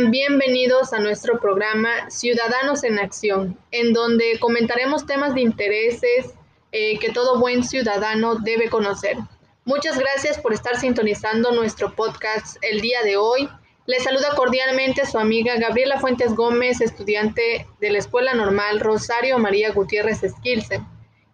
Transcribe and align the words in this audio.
bienvenidos 0.00 0.94
a 0.94 1.00
nuestro 1.00 1.38
programa 1.38 2.08
Ciudadanos 2.08 2.82
en 2.82 2.98
Acción, 2.98 3.58
en 3.72 3.92
donde 3.92 4.38
comentaremos 4.40 5.04
temas 5.04 5.34
de 5.34 5.42
intereses 5.42 6.32
eh, 6.72 6.98
que 6.98 7.10
todo 7.10 7.38
buen 7.38 7.62
ciudadano 7.62 8.36
debe 8.36 8.70
conocer. 8.70 9.18
Muchas 9.66 9.98
gracias 9.98 10.38
por 10.38 10.54
estar 10.54 10.80
sintonizando 10.80 11.52
nuestro 11.52 11.94
podcast 11.94 12.56
el 12.62 12.80
día 12.80 13.02
de 13.02 13.18
hoy. 13.18 13.50
Les 13.84 14.02
saluda 14.02 14.34
cordialmente 14.34 15.04
su 15.04 15.18
amiga 15.18 15.56
Gabriela 15.56 16.00
Fuentes 16.00 16.34
Gómez, 16.34 16.80
estudiante 16.80 17.66
de 17.80 17.90
la 17.90 17.98
Escuela 17.98 18.32
Normal 18.32 18.80
Rosario 18.80 19.38
María 19.38 19.72
Gutiérrez 19.72 20.22
Esquilce. 20.22 20.80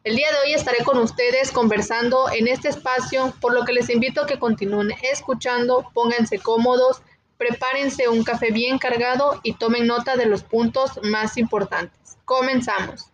El 0.03 0.17
día 0.17 0.31
de 0.33 0.39
hoy 0.39 0.55
estaré 0.55 0.83
con 0.85 0.99
ustedes 0.99 1.53
conversando 1.53 2.29
en 2.31 2.49
este 2.49 2.69
espacio, 2.69 3.33
por 3.41 3.55
lo 3.55 3.65
que 3.65 3.73
les 3.73 3.89
invito 3.89 4.23
a 4.23 4.27
que 4.27 4.41
continúen 4.41 4.91
escuchando, 5.03 5.89
pónganse 5.95 6.41
cómodos, 6.41 7.03
prepárense 7.39 8.09
un 8.09 8.25
café 8.25 8.51
bien 8.51 8.79
cargado 8.79 9.41
y 9.43 9.55
tomen 9.55 9.87
nota 9.87 10.17
de 10.17 10.27
los 10.27 10.43
puntos 10.43 11.01
más 11.03 11.39
importantes. 11.39 12.19
Comenzamos. 12.25 13.11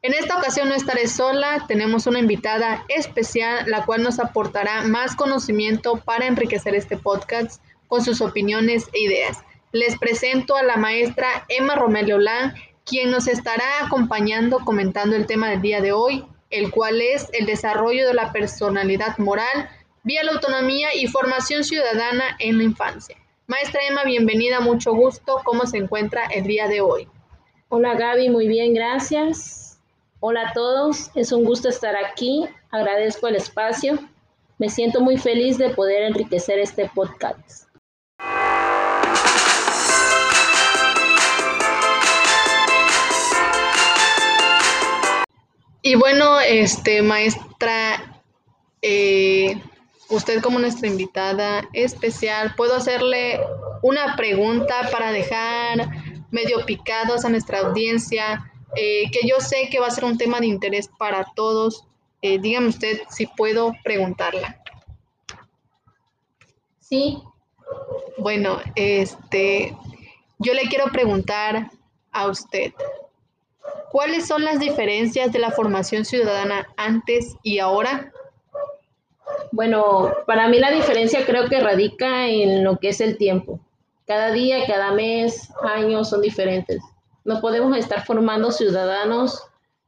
En 0.00 0.14
esta 0.14 0.36
ocasión 0.36 0.68
no 0.68 0.74
estaré 0.74 1.06
sola, 1.06 1.64
tenemos 1.68 2.06
una 2.06 2.18
invitada 2.18 2.84
especial, 2.88 3.64
la 3.66 3.84
cual 3.84 4.02
nos 4.02 4.18
aportará 4.18 4.82
más 4.82 5.14
conocimiento 5.14 5.96
para 5.96 6.26
enriquecer 6.26 6.74
este 6.74 6.96
podcast 6.96 7.62
con 7.88 8.02
sus 8.02 8.20
opiniones 8.20 8.88
e 8.92 9.00
ideas. 9.00 9.38
Les 9.70 9.98
presento 9.98 10.56
a 10.56 10.62
la 10.62 10.76
maestra 10.76 11.44
Emma 11.48 11.76
Romelio 11.76 12.18
Lan, 12.18 12.54
quien 12.84 13.10
nos 13.10 13.28
estará 13.28 13.84
acompañando 13.84 14.58
comentando 14.60 15.14
el 15.14 15.26
tema 15.26 15.50
del 15.50 15.62
día 15.62 15.80
de 15.80 15.92
hoy, 15.92 16.24
el 16.50 16.70
cual 16.70 17.00
es 17.00 17.28
el 17.32 17.46
desarrollo 17.46 18.06
de 18.06 18.14
la 18.14 18.32
personalidad 18.32 19.18
moral 19.18 19.68
vía 20.04 20.24
la 20.24 20.32
autonomía 20.32 20.88
y 20.94 21.06
formación 21.06 21.64
ciudadana 21.64 22.36
en 22.38 22.58
la 22.58 22.64
infancia. 22.64 23.16
Maestra 23.48 23.80
Emma, 23.88 24.04
bienvenida, 24.04 24.60
mucho 24.60 24.94
gusto. 24.94 25.40
¿Cómo 25.44 25.66
se 25.66 25.76
encuentra 25.76 26.26
el 26.26 26.44
día 26.44 26.68
de 26.68 26.80
hoy? 26.80 27.08
Hola 27.68 27.94
Gaby, 27.94 28.28
muy 28.28 28.46
bien, 28.46 28.72
gracias. 28.72 29.80
Hola 30.20 30.50
a 30.50 30.52
todos, 30.52 31.10
es 31.16 31.32
un 31.32 31.44
gusto 31.44 31.68
estar 31.68 31.96
aquí. 31.96 32.48
Agradezco 32.70 33.26
el 33.26 33.34
espacio. 33.34 33.98
Me 34.58 34.68
siento 34.68 35.00
muy 35.00 35.16
feliz 35.16 35.58
de 35.58 35.70
poder 35.70 36.04
enriquecer 36.04 36.60
este 36.60 36.88
podcast. 36.94 37.68
Y 45.82 45.96
bueno, 45.96 46.38
este, 46.38 47.02
maestra, 47.02 48.22
eh, 48.82 49.31
usted 50.12 50.42
como 50.42 50.58
nuestra 50.58 50.88
invitada 50.88 51.68
especial, 51.72 52.54
¿puedo 52.56 52.74
hacerle 52.76 53.40
una 53.82 54.14
pregunta 54.16 54.88
para 54.92 55.10
dejar 55.10 55.88
medio 56.30 56.64
picados 56.66 57.24
a 57.24 57.30
nuestra 57.30 57.60
audiencia? 57.60 58.52
Eh, 58.76 59.10
que 59.10 59.26
yo 59.26 59.40
sé 59.40 59.68
que 59.70 59.80
va 59.80 59.88
a 59.88 59.90
ser 59.90 60.04
un 60.04 60.18
tema 60.18 60.40
de 60.40 60.46
interés 60.46 60.88
para 60.98 61.26
todos. 61.34 61.86
Eh, 62.20 62.38
dígame 62.38 62.68
usted 62.68 63.00
si 63.10 63.26
puedo 63.26 63.72
preguntarla. 63.82 64.62
Sí. 66.78 67.18
Bueno, 68.18 68.60
este, 68.76 69.74
yo 70.38 70.52
le 70.52 70.68
quiero 70.68 70.86
preguntar 70.92 71.70
a 72.12 72.26
usted. 72.28 72.72
¿Cuáles 73.90 74.26
son 74.26 74.44
las 74.44 74.58
diferencias 74.58 75.32
de 75.32 75.38
la 75.38 75.50
formación 75.50 76.04
ciudadana 76.04 76.68
antes 76.76 77.36
y 77.42 77.58
ahora? 77.58 78.12
Bueno, 79.50 80.12
para 80.26 80.48
mí 80.48 80.58
la 80.58 80.70
diferencia 80.70 81.24
creo 81.26 81.48
que 81.48 81.60
radica 81.60 82.28
en 82.28 82.64
lo 82.64 82.78
que 82.78 82.88
es 82.88 83.00
el 83.00 83.18
tiempo. 83.18 83.60
Cada 84.06 84.32
día, 84.32 84.66
cada 84.66 84.92
mes, 84.92 85.50
años 85.62 86.10
son 86.10 86.22
diferentes. 86.22 86.82
No 87.24 87.40
podemos 87.40 87.76
estar 87.76 88.04
formando 88.04 88.50
ciudadanos 88.50 89.42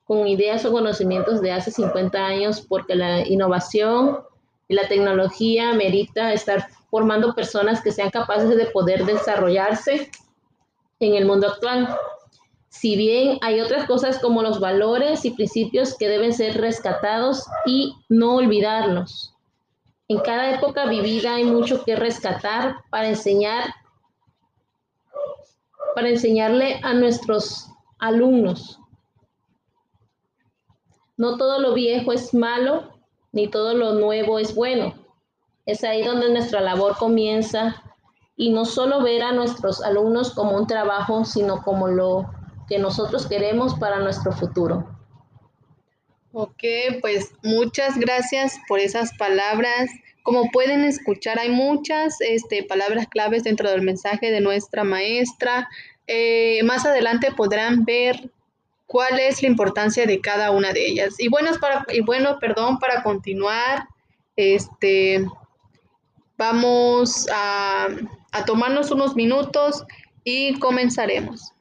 con 0.04 0.28
ideas 0.28 0.64
o 0.64 0.72
conocimientos 0.72 1.40
de 1.40 1.52
hace 1.52 1.70
50 1.70 2.18
años 2.24 2.60
porque 2.60 2.94
la 2.94 3.26
innovación 3.26 4.20
y 4.68 4.74
la 4.74 4.86
tecnología 4.86 5.72
merita 5.72 6.32
estar 6.32 6.68
formando 6.90 7.34
personas 7.34 7.82
que 7.82 7.90
sean 7.90 8.10
capaces 8.10 8.56
de 8.56 8.66
poder 8.66 9.04
desarrollarse 9.04 10.10
en 11.00 11.14
el 11.14 11.26
mundo 11.26 11.48
actual. 11.48 11.96
Si 12.74 12.96
bien 12.96 13.38
hay 13.40 13.60
otras 13.60 13.86
cosas 13.86 14.18
como 14.18 14.42
los 14.42 14.58
valores 14.58 15.24
y 15.24 15.30
principios 15.30 15.96
que 15.96 16.08
deben 16.08 16.34
ser 16.34 16.60
rescatados 16.60 17.46
y 17.64 17.94
no 18.08 18.34
olvidarlos. 18.34 19.32
En 20.08 20.18
cada 20.18 20.56
época 20.56 20.86
vivida 20.86 21.36
hay 21.36 21.44
mucho 21.44 21.84
que 21.84 21.94
rescatar 21.94 22.78
para 22.90 23.08
enseñar 23.08 23.72
para 25.94 26.08
enseñarle 26.08 26.80
a 26.82 26.92
nuestros 26.94 27.68
alumnos. 28.00 28.80
No 31.16 31.36
todo 31.36 31.60
lo 31.60 31.74
viejo 31.74 32.12
es 32.12 32.34
malo, 32.34 32.92
ni 33.30 33.46
todo 33.46 33.74
lo 33.74 33.92
nuevo 33.92 34.40
es 34.40 34.52
bueno. 34.52 34.94
Es 35.64 35.84
ahí 35.84 36.02
donde 36.02 36.28
nuestra 36.28 36.60
labor 36.60 36.96
comienza 36.98 37.80
y 38.36 38.50
no 38.50 38.64
solo 38.64 39.00
ver 39.00 39.22
a 39.22 39.30
nuestros 39.30 39.80
alumnos 39.80 40.34
como 40.34 40.56
un 40.56 40.66
trabajo, 40.66 41.24
sino 41.24 41.62
como 41.62 41.86
lo 41.86 42.28
que 42.68 42.78
nosotros 42.78 43.26
queremos 43.26 43.74
para 43.78 43.98
nuestro 43.98 44.32
futuro. 44.32 44.88
Ok, 46.32 46.64
pues 47.00 47.32
muchas 47.44 47.96
gracias 47.96 48.58
por 48.66 48.80
esas 48.80 49.16
palabras. 49.16 49.88
Como 50.24 50.50
pueden 50.50 50.84
escuchar, 50.84 51.38
hay 51.38 51.50
muchas 51.50 52.20
este, 52.20 52.64
palabras 52.64 53.06
claves 53.08 53.44
dentro 53.44 53.70
del 53.70 53.82
mensaje 53.82 54.32
de 54.32 54.40
nuestra 54.40 54.82
maestra. 54.82 55.68
Eh, 56.08 56.60
más 56.64 56.84
adelante 56.86 57.30
podrán 57.30 57.84
ver 57.84 58.30
cuál 58.86 59.20
es 59.20 59.42
la 59.42 59.48
importancia 59.48 60.06
de 60.06 60.20
cada 60.20 60.50
una 60.50 60.72
de 60.72 60.86
ellas. 60.86 61.14
Y 61.18 61.28
bueno, 61.28 61.50
para, 61.60 61.86
y 61.92 62.00
bueno 62.00 62.38
perdón, 62.40 62.78
para 62.78 63.04
continuar, 63.04 63.86
este, 64.34 65.24
vamos 66.36 67.28
a, 67.32 67.86
a 68.32 68.44
tomarnos 68.44 68.90
unos 68.90 69.14
minutos 69.14 69.84
y 70.24 70.58
comenzaremos. 70.58 71.53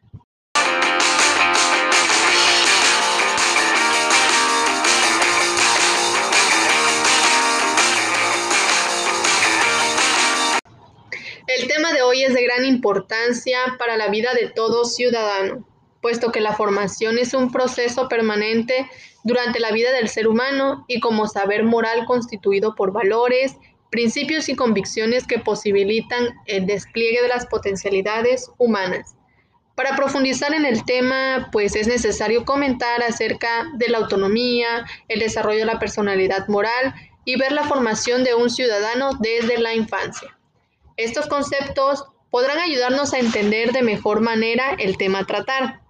El 11.55 11.67
tema 11.67 11.93
de 11.93 12.01
hoy 12.01 12.23
es 12.23 12.33
de 12.33 12.43
gran 12.43 12.65
importancia 12.65 13.59
para 13.77 13.95
la 13.95 14.07
vida 14.07 14.33
de 14.33 14.49
todo 14.49 14.85
ciudadano, 14.85 15.67
puesto 16.01 16.31
que 16.31 16.41
la 16.41 16.53
formación 16.53 17.17
es 17.19 17.33
un 17.33 17.51
proceso 17.51 18.07
permanente 18.07 18.89
durante 19.23 19.59
la 19.59 19.71
vida 19.71 19.91
del 19.91 20.09
ser 20.09 20.27
humano 20.27 20.85
y 20.87 20.99
como 20.99 21.27
saber 21.27 21.63
moral 21.63 22.05
constituido 22.05 22.75
por 22.75 22.91
valores, 22.91 23.55
principios 23.91 24.49
y 24.49 24.55
convicciones 24.55 25.27
que 25.27 25.37
posibilitan 25.37 26.29
el 26.45 26.65
despliegue 26.65 27.21
de 27.21 27.27
las 27.27 27.45
potencialidades 27.45 28.49
humanas. 28.57 29.15
Para 29.75 29.95
profundizar 29.95 30.53
en 30.53 30.65
el 30.65 30.85
tema, 30.85 31.49
pues 31.51 31.75
es 31.75 31.87
necesario 31.87 32.45
comentar 32.45 33.01
acerca 33.01 33.65
de 33.73 33.89
la 33.89 33.97
autonomía, 33.97 34.85
el 35.07 35.19
desarrollo 35.19 35.59
de 35.59 35.65
la 35.65 35.79
personalidad 35.79 36.47
moral 36.47 36.93
y 37.25 37.37
ver 37.37 37.51
la 37.51 37.63
formación 37.63 38.23
de 38.23 38.35
un 38.35 38.49
ciudadano 38.49 39.11
desde 39.19 39.57
la 39.57 39.73
infancia. 39.73 40.37
Estos 40.95 41.25
conceptos 41.25 42.05
podrán 42.29 42.59
ayudarnos 42.59 43.13
a 43.13 43.19
entender 43.19 43.71
de 43.71 43.81
mejor 43.81 44.21
manera 44.21 44.75
el 44.77 44.97
tema 44.97 45.19
a 45.19 45.25
tratar. 45.25 45.81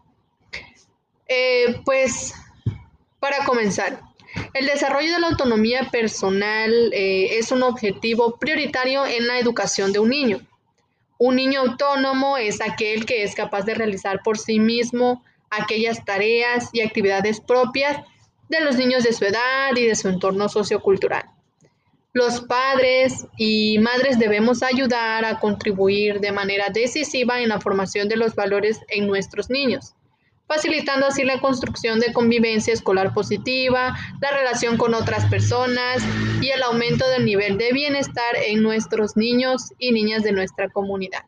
Eh, 1.27 1.81
pues, 1.83 2.33
para 3.19 3.45
comenzar, 3.45 4.01
el 4.53 4.65
desarrollo 4.65 5.11
de 5.11 5.19
la 5.19 5.27
autonomía 5.27 5.89
personal 5.91 6.71
eh, 6.93 7.37
es 7.37 7.51
un 7.51 7.63
objetivo 7.63 8.37
prioritario 8.37 9.05
en 9.05 9.27
la 9.27 9.39
educación 9.39 9.91
de 9.91 9.99
un 9.99 10.09
niño. 10.09 10.39
Un 11.17 11.35
niño 11.35 11.61
autónomo 11.61 12.37
es 12.37 12.61
aquel 12.61 13.05
que 13.05 13.23
es 13.23 13.35
capaz 13.35 13.63
de 13.63 13.75
realizar 13.75 14.21
por 14.23 14.37
sí 14.37 14.59
mismo 14.59 15.23
aquellas 15.49 16.03
tareas 16.03 16.69
y 16.73 16.81
actividades 16.81 17.39
propias 17.39 17.97
de 18.49 18.61
los 18.61 18.75
niños 18.77 19.03
de 19.03 19.13
su 19.13 19.25
edad 19.25 19.75
y 19.75 19.85
de 19.85 19.95
su 19.95 20.09
entorno 20.09 20.49
sociocultural. 20.49 21.23
Los 22.13 22.41
padres 22.41 23.25
y 23.37 23.79
madres 23.79 24.19
debemos 24.19 24.61
ayudar 24.61 25.25
a 25.25 25.39
contribuir 25.39 26.19
de 26.19 26.31
manera 26.31 26.67
decisiva 26.71 27.41
en 27.41 27.49
la 27.49 27.59
formación 27.59 28.07
de 28.07 28.17
los 28.17 28.35
valores 28.35 28.81
en 28.87 29.07
nuestros 29.07 29.49
niños, 29.49 29.95
facilitando 30.47 31.07
así 31.07 31.23
la 31.23 31.39
construcción 31.39 31.99
de 31.99 32.13
convivencia 32.13 32.73
escolar 32.73 33.13
positiva, 33.13 33.97
la 34.21 34.31
relación 34.31 34.77
con 34.77 34.93
otras 34.93 35.25
personas 35.25 36.03
y 36.41 36.49
el 36.49 36.61
aumento 36.63 37.07
del 37.09 37.25
nivel 37.25 37.57
de 37.57 37.71
bienestar 37.71 38.35
en 38.47 38.61
nuestros 38.61 39.15
niños 39.15 39.71
y 39.79 39.91
niñas 39.91 40.23
de 40.23 40.31
nuestra 40.31 40.69
comunidad. 40.69 41.23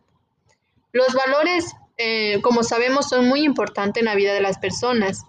Los 0.91 1.13
valores, 1.13 1.73
eh, 1.97 2.39
como 2.41 2.63
sabemos, 2.63 3.09
son 3.09 3.27
muy 3.27 3.43
importantes 3.43 4.01
en 4.01 4.05
la 4.05 4.15
vida 4.15 4.33
de 4.33 4.41
las 4.41 4.59
personas, 4.59 5.23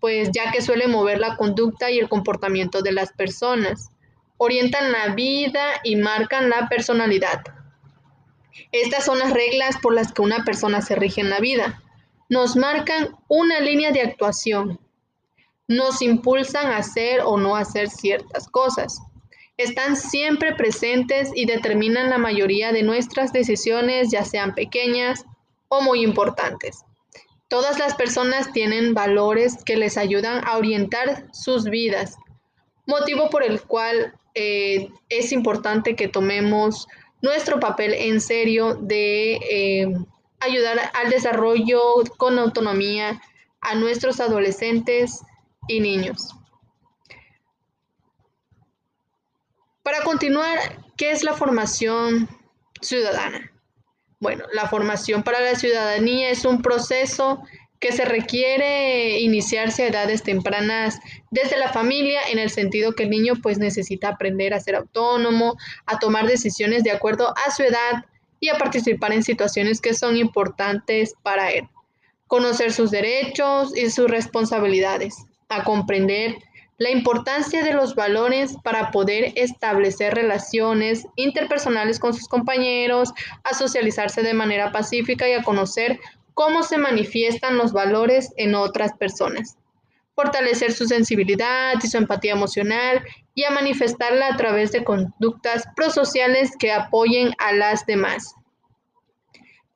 pues 0.00 0.30
ya 0.32 0.50
que 0.52 0.62
suelen 0.62 0.90
mover 0.90 1.18
la 1.18 1.36
conducta 1.36 1.90
y 1.90 1.98
el 1.98 2.08
comportamiento 2.08 2.82
de 2.82 2.92
las 2.92 3.12
personas 3.12 3.90
orientan 4.36 4.92
la 4.92 5.14
vida 5.14 5.64
y 5.82 5.96
marcan 5.96 6.48
la 6.48 6.68
personalidad. 6.68 7.42
Estas 8.72 9.04
son 9.04 9.18
las 9.18 9.32
reglas 9.32 9.76
por 9.82 9.94
las 9.94 10.12
que 10.12 10.22
una 10.22 10.44
persona 10.44 10.80
se 10.82 10.94
rige 10.94 11.20
en 11.20 11.30
la 11.30 11.40
vida. 11.40 11.82
Nos 12.28 12.56
marcan 12.56 13.16
una 13.28 13.60
línea 13.60 13.90
de 13.90 14.02
actuación. 14.02 14.78
Nos 15.66 16.02
impulsan 16.02 16.66
a 16.66 16.78
hacer 16.78 17.20
o 17.24 17.36
no 17.36 17.56
hacer 17.56 17.88
ciertas 17.88 18.48
cosas. 18.48 19.00
Están 19.56 19.96
siempre 19.96 20.54
presentes 20.54 21.30
y 21.34 21.46
determinan 21.46 22.10
la 22.10 22.18
mayoría 22.18 22.72
de 22.72 22.82
nuestras 22.82 23.32
decisiones, 23.32 24.10
ya 24.10 24.24
sean 24.24 24.54
pequeñas 24.54 25.24
o 25.68 25.80
muy 25.80 26.02
importantes. 26.02 26.84
Todas 27.48 27.78
las 27.78 27.94
personas 27.94 28.52
tienen 28.52 28.94
valores 28.94 29.64
que 29.64 29.76
les 29.76 29.96
ayudan 29.96 30.46
a 30.46 30.58
orientar 30.58 31.26
sus 31.32 31.64
vidas, 31.64 32.16
motivo 32.86 33.30
por 33.30 33.42
el 33.42 33.62
cual 33.62 34.14
eh, 34.34 34.90
es 35.08 35.32
importante 35.32 35.96
que 35.96 36.08
tomemos 36.08 36.86
nuestro 37.22 37.58
papel 37.58 37.94
en 37.94 38.20
serio 38.20 38.74
de 38.74 39.34
eh, 39.50 39.94
ayudar 40.40 40.90
al 40.94 41.10
desarrollo 41.10 41.80
con 42.16 42.38
autonomía 42.38 43.20
a 43.60 43.74
nuestros 43.74 44.20
adolescentes 44.20 45.22
y 45.66 45.80
niños. 45.80 46.34
Para 49.82 50.02
continuar, 50.02 50.58
¿qué 50.96 51.12
es 51.12 51.24
la 51.24 51.32
formación 51.32 52.28
ciudadana? 52.80 53.50
Bueno, 54.20 54.44
la 54.52 54.68
formación 54.68 55.22
para 55.22 55.40
la 55.40 55.54
ciudadanía 55.54 56.30
es 56.30 56.44
un 56.44 56.60
proceso 56.60 57.42
que 57.80 57.92
se 57.92 58.04
requiere 58.04 59.20
iniciarse 59.20 59.84
a 59.84 59.88
edades 59.88 60.22
tempranas 60.22 60.98
desde 61.30 61.56
la 61.56 61.72
familia 61.72 62.20
en 62.30 62.38
el 62.38 62.50
sentido 62.50 62.92
que 62.92 63.04
el 63.04 63.10
niño 63.10 63.34
pues 63.42 63.58
necesita 63.58 64.08
aprender 64.08 64.52
a 64.52 64.60
ser 64.60 64.74
autónomo, 64.74 65.56
a 65.86 65.98
tomar 65.98 66.26
decisiones 66.26 66.82
de 66.82 66.90
acuerdo 66.90 67.32
a 67.46 67.50
su 67.52 67.62
edad 67.62 68.04
y 68.40 68.48
a 68.48 68.58
participar 68.58 69.12
en 69.12 69.22
situaciones 69.22 69.80
que 69.80 69.94
son 69.94 70.16
importantes 70.16 71.14
para 71.22 71.50
él, 71.50 71.68
conocer 72.26 72.72
sus 72.72 72.90
derechos 72.90 73.76
y 73.76 73.90
sus 73.90 74.08
responsabilidades, 74.08 75.16
a 75.48 75.64
comprender 75.64 76.36
la 76.78 76.90
importancia 76.90 77.64
de 77.64 77.72
los 77.72 77.96
valores 77.96 78.56
para 78.62 78.92
poder 78.92 79.32
establecer 79.34 80.14
relaciones 80.14 81.06
interpersonales 81.16 81.98
con 81.98 82.14
sus 82.14 82.28
compañeros, 82.28 83.12
a 83.42 83.52
socializarse 83.52 84.22
de 84.22 84.34
manera 84.34 84.70
pacífica 84.70 85.28
y 85.28 85.32
a 85.32 85.42
conocer 85.42 85.98
cómo 86.34 86.62
se 86.62 86.78
manifiestan 86.78 87.56
los 87.56 87.72
valores 87.72 88.32
en 88.36 88.54
otras 88.54 88.92
personas, 88.92 89.58
fortalecer 90.18 90.72
su 90.72 90.84
sensibilidad 90.86 91.74
y 91.80 91.86
su 91.86 91.96
empatía 91.96 92.32
emocional 92.32 93.04
y 93.36 93.44
a 93.44 93.52
manifestarla 93.52 94.26
a 94.26 94.36
través 94.36 94.72
de 94.72 94.82
conductas 94.82 95.62
prosociales 95.76 96.56
que 96.58 96.72
apoyen 96.72 97.36
a 97.38 97.52
las 97.52 97.86
demás. 97.86 98.34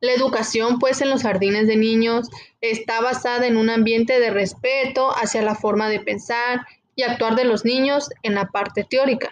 La 0.00 0.11
educación, 0.11 0.81
pues, 0.81 1.00
en 1.00 1.11
los 1.11 1.23
jardines 1.23 1.69
de 1.69 1.77
niños 1.77 2.29
está 2.61 3.00
basada 3.00 3.47
en 3.47 3.56
un 3.56 3.71
ambiente 3.71 4.19
de 4.19 4.31
respeto 4.31 5.12
hacia 5.12 5.43
la 5.43 5.55
forma 5.55 5.89
de 5.89 6.00
pensar 6.00 6.67
y 6.97 7.05
actuar 7.05 7.37
de 7.37 7.44
los 7.44 7.65
niños 7.65 8.11
en 8.25 8.35
la 8.35 8.47
parte 8.47 8.83
teórica 8.83 9.31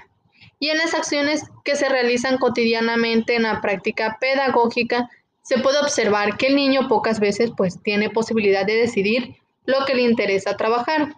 y 0.61 0.69
en 0.69 0.79
las 0.79 0.95
acciones 0.95 1.43
que 1.65 1.75
se 1.75 1.89
realizan 1.89 2.39
cotidianamente 2.39 3.35
en 3.35 3.43
la 3.43 3.61
práctica 3.61 4.19
pedagógica 4.21 5.11
se 5.43 5.59
puede 5.59 5.81
observar 5.81 6.37
que 6.37 6.47
el 6.47 6.55
niño 6.55 6.87
pocas 6.87 7.19
veces 7.19 7.51
pues 7.57 7.83
tiene 7.83 8.11
posibilidad 8.11 8.65
de 8.65 8.77
decidir 8.77 9.40
lo 9.67 9.85
que 9.85 9.95
le 9.95 10.03
interesa 10.03 10.57
trabajar. 10.57 11.15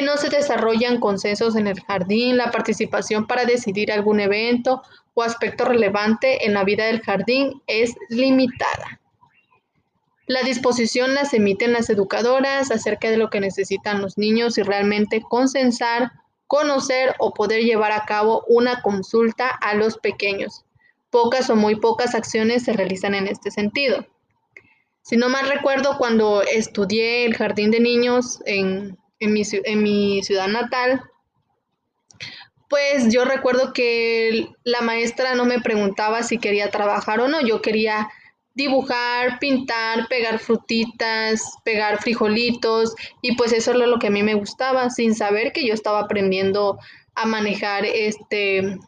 No 0.00 0.16
se 0.16 0.30
desarrollan 0.30 0.98
consensos 0.98 1.54
en 1.54 1.66
el 1.66 1.80
jardín, 1.80 2.38
la 2.38 2.50
participación 2.50 3.26
para 3.26 3.44
decidir 3.44 3.92
algún 3.92 4.20
evento 4.20 4.82
o 5.14 5.22
aspecto 5.22 5.66
relevante 5.66 6.46
en 6.46 6.54
la 6.54 6.64
vida 6.64 6.86
del 6.86 7.02
jardín 7.02 7.62
es 7.66 7.94
limitada. 8.08 9.00
La 10.26 10.42
disposición 10.42 11.14
las 11.14 11.34
emiten 11.34 11.74
las 11.74 11.90
educadoras 11.90 12.70
acerca 12.70 13.10
de 13.10 13.18
lo 13.18 13.28
que 13.28 13.40
necesitan 13.40 14.00
los 14.00 14.16
niños 14.16 14.56
y 14.56 14.62
realmente 14.62 15.20
consensar, 15.20 16.12
conocer 16.46 17.14
o 17.18 17.34
poder 17.34 17.62
llevar 17.62 17.92
a 17.92 18.06
cabo 18.06 18.44
una 18.48 18.80
consulta 18.80 19.48
a 19.48 19.74
los 19.74 19.98
pequeños. 19.98 20.64
Pocas 21.10 21.50
o 21.50 21.56
muy 21.56 21.76
pocas 21.76 22.14
acciones 22.14 22.64
se 22.64 22.72
realizan 22.72 23.14
en 23.14 23.26
este 23.26 23.50
sentido. 23.50 24.06
Si 25.02 25.16
no 25.16 25.28
mal 25.28 25.48
recuerdo, 25.48 25.98
cuando 25.98 26.42
estudié 26.42 27.24
el 27.24 27.34
jardín 27.34 27.70
de 27.70 27.80
niños 27.80 28.40
en, 28.46 28.96
mi, 29.20 29.42
en 29.64 29.82
mi 29.82 30.22
ciudad 30.22 30.48
natal, 30.48 31.02
pues 32.68 33.12
yo 33.12 33.24
recuerdo 33.24 33.72
que 33.72 34.48
la 34.64 34.80
maestra 34.80 35.34
no 35.34 35.44
me 35.44 35.60
preguntaba 35.60 36.22
si 36.22 36.38
quería 36.38 36.70
trabajar 36.70 37.20
o 37.20 37.28
no, 37.28 37.40
yo 37.40 37.60
quería 37.60 38.08
dibujar, 38.54 39.38
pintar, 39.38 40.08
pegar 40.08 40.38
frutitas, 40.38 41.42
pegar 41.64 42.00
frijolitos 42.00 42.94
y 43.20 43.34
pues 43.36 43.52
eso 43.52 43.72
era 43.72 43.86
lo 43.86 43.98
que 43.98 44.06
a 44.06 44.10
mí 44.10 44.22
me 44.22 44.34
gustaba, 44.34 44.88
sin 44.90 45.14
saber 45.14 45.52
que 45.52 45.66
yo 45.66 45.74
estaba 45.74 46.00
aprendiendo 46.00 46.78
a 47.14 47.26
manejar 47.26 47.84
este 47.84 48.78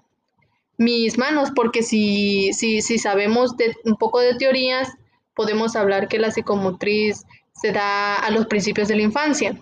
mis 0.77 1.19
manos, 1.19 1.51
porque 1.55 1.83
si, 1.83 2.53
si, 2.53 2.83
si 2.83 2.99
sabemos 2.99 3.57
de, 3.57 3.77
un 3.85 3.97
poco 3.97 4.21
de 4.21 4.35
teorías, 4.35 4.89
podemos 5.35 5.77
hablar 5.77 6.09
que 6.09 6.19
la 6.19 6.31
psicomotriz 6.31 7.25
se 7.53 7.73
da 7.73 8.17
a 8.17 8.31
los 8.31 8.47
principios 8.47 8.89
de 8.89 8.97
la 8.97 9.03
infancia. 9.03 9.59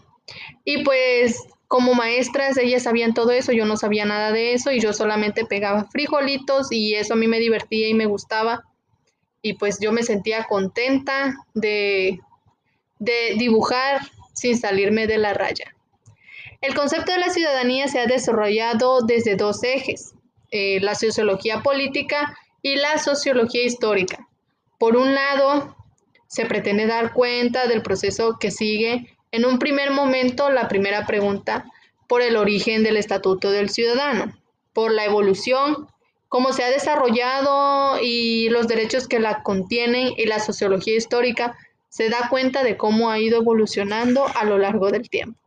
Y 0.64 0.84
pues 0.84 1.40
como 1.69 1.94
maestras, 1.94 2.58
ellas 2.58 2.82
sabían 2.82 3.14
todo 3.14 3.30
eso, 3.30 3.52
yo 3.52 3.64
no 3.64 3.76
sabía 3.76 4.04
nada 4.04 4.30
de 4.30 4.52
eso 4.52 4.72
y 4.72 4.80
yo 4.80 4.92
solamente 4.92 5.46
pegaba 5.46 5.86
frijolitos 5.90 6.70
y 6.70 6.94
eso 6.94 7.14
a 7.14 7.16
mí 7.16 7.28
me 7.28 7.38
divertía 7.38 7.88
y 7.88 7.94
me 7.94 8.06
gustaba. 8.06 8.64
Y 9.40 9.54
pues 9.54 9.78
yo 9.80 9.90
me 9.90 10.02
sentía 10.02 10.44
contenta 10.44 11.34
de, 11.54 12.20
de 12.98 13.34
dibujar 13.38 14.02
sin 14.34 14.58
salirme 14.58 15.06
de 15.06 15.18
la 15.18 15.34
raya. 15.34 15.75
El 16.60 16.75
concepto 16.75 17.12
de 17.12 17.18
la 17.18 17.30
ciudadanía 17.30 17.88
se 17.88 17.98
ha 17.98 18.06
desarrollado 18.06 19.00
desde 19.00 19.34
dos 19.34 19.64
ejes. 19.64 20.14
Eh, 20.50 20.78
la 20.80 20.94
sociología 20.94 21.62
política 21.62 22.36
y 22.60 22.76
la 22.76 22.98
sociología 22.98 23.64
histórica. 23.64 24.28
Por 24.82 24.96
un 24.96 25.14
lado, 25.14 25.76
se 26.26 26.44
pretende 26.44 26.88
dar 26.88 27.12
cuenta 27.12 27.69
del 27.69 27.82
proceso 27.82 28.38
que 28.40 28.50
sigue 28.50 29.17
en 29.31 29.44
un 29.44 29.61
primer 29.61 29.93
momento 29.93 30.50
la 30.50 30.67
primera 30.67 31.06
pregunta 31.06 31.66
por 32.09 32.21
el 32.21 32.35
origen 32.35 32.83
del 32.83 32.97
Estatuto 32.97 33.52
del 33.52 33.71
Ciudadano, 33.71 34.37
por 34.73 34.90
la 34.90 35.04
evolución, 35.04 35.87
cómo 36.26 36.52
se 36.52 36.64
ha 36.64 36.71
desarrollado 36.71 38.00
y 38.02 38.49
los 38.49 38.66
derechos 38.66 39.06
que 39.06 39.21
la 39.21 39.45
contienen 39.45 40.14
y 40.16 40.26
la 40.26 40.40
sociología 40.40 40.97
histórica 40.97 41.56
se 41.88 42.09
da 42.09 42.28
cuenta 42.28 42.64
de 42.64 42.76
cómo 42.76 43.09
ha 43.09 43.21
ido 43.21 43.38
evolucionando 43.38 44.26
a 44.35 44.42
lo 44.42 44.59
largo 44.59 44.90
del 44.90 45.09
tiempo. 45.09 45.38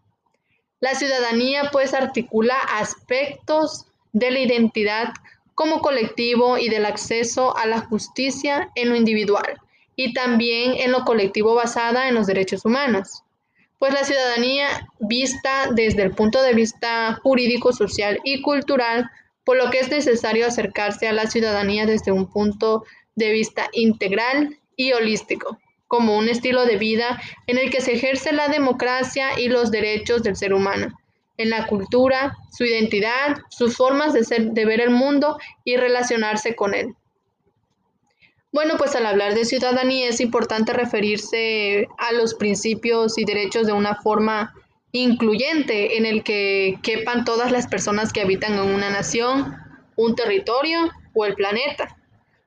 La 0.79 0.95
ciudadanía 0.95 1.71
pues 1.73 1.93
articula 1.93 2.55
aspectos 2.55 3.85
de 4.13 4.31
la 4.31 4.39
identidad 4.39 5.09
como 5.55 5.81
colectivo 5.81 6.57
y 6.57 6.69
del 6.69 6.85
acceso 6.85 7.57
a 7.57 7.65
la 7.65 7.79
justicia 7.79 8.69
en 8.75 8.89
lo 8.89 8.95
individual 8.95 9.59
y 9.95 10.13
también 10.13 10.73
en 10.75 10.91
lo 10.91 11.05
colectivo 11.05 11.55
basada 11.55 12.07
en 12.07 12.15
los 12.15 12.27
derechos 12.27 12.65
humanos. 12.65 13.23
Pues 13.79 13.93
la 13.93 14.03
ciudadanía 14.03 14.67
vista 14.99 15.69
desde 15.73 16.03
el 16.03 16.11
punto 16.11 16.41
de 16.41 16.53
vista 16.53 17.19
jurídico, 17.23 17.71
social 17.73 18.19
y 18.23 18.41
cultural, 18.41 19.09
por 19.43 19.57
lo 19.57 19.69
que 19.69 19.79
es 19.79 19.89
necesario 19.89 20.47
acercarse 20.47 21.07
a 21.07 21.13
la 21.13 21.27
ciudadanía 21.27 21.85
desde 21.85 22.11
un 22.11 22.29
punto 22.29 22.83
de 23.15 23.31
vista 23.31 23.69
integral 23.73 24.57
y 24.75 24.91
holístico, 24.93 25.57
como 25.87 26.17
un 26.17 26.27
estilo 26.27 26.65
de 26.65 26.77
vida 26.77 27.21
en 27.47 27.57
el 27.57 27.69
que 27.69 27.81
se 27.81 27.93
ejerce 27.93 28.33
la 28.33 28.49
democracia 28.49 29.39
y 29.39 29.47
los 29.47 29.71
derechos 29.71 30.23
del 30.23 30.35
ser 30.35 30.53
humano, 30.53 30.97
en 31.37 31.49
la 31.49 31.67
cultura, 31.67 32.37
su 32.51 32.63
identidad, 32.63 33.37
sus 33.49 33.75
formas 33.75 34.13
de, 34.13 34.23
ser, 34.23 34.51
de 34.51 34.65
ver 34.65 34.81
el 34.81 34.89
mundo 34.89 35.37
y 35.63 35.77
relacionarse 35.77 36.55
con 36.55 36.73
él. 36.73 36.95
Bueno, 38.51 38.75
pues 38.77 38.95
al 38.95 39.05
hablar 39.05 39.33
de 39.35 39.43
ciudadanía 39.43 40.07
es 40.07 40.21
importante 40.21 40.71
referirse 40.71 41.89
a 41.97 42.13
los 42.13 42.35
principios 42.35 43.17
y 43.17 43.25
derechos 43.25 43.67
de 43.67 43.73
una 43.73 43.95
forma 43.95 44.53
incluyente 44.93 45.97
en 45.97 46.05
el 46.05 46.23
que 46.23 46.79
quepan 46.81 47.25
todas 47.25 47.51
las 47.51 47.67
personas 47.67 48.13
que 48.13 48.21
habitan 48.21 48.53
en 48.53 48.73
una 48.73 48.89
nación, 48.89 49.57
un 49.97 50.15
territorio 50.15 50.89
o 51.13 51.25
el 51.25 51.35
planeta, 51.35 51.97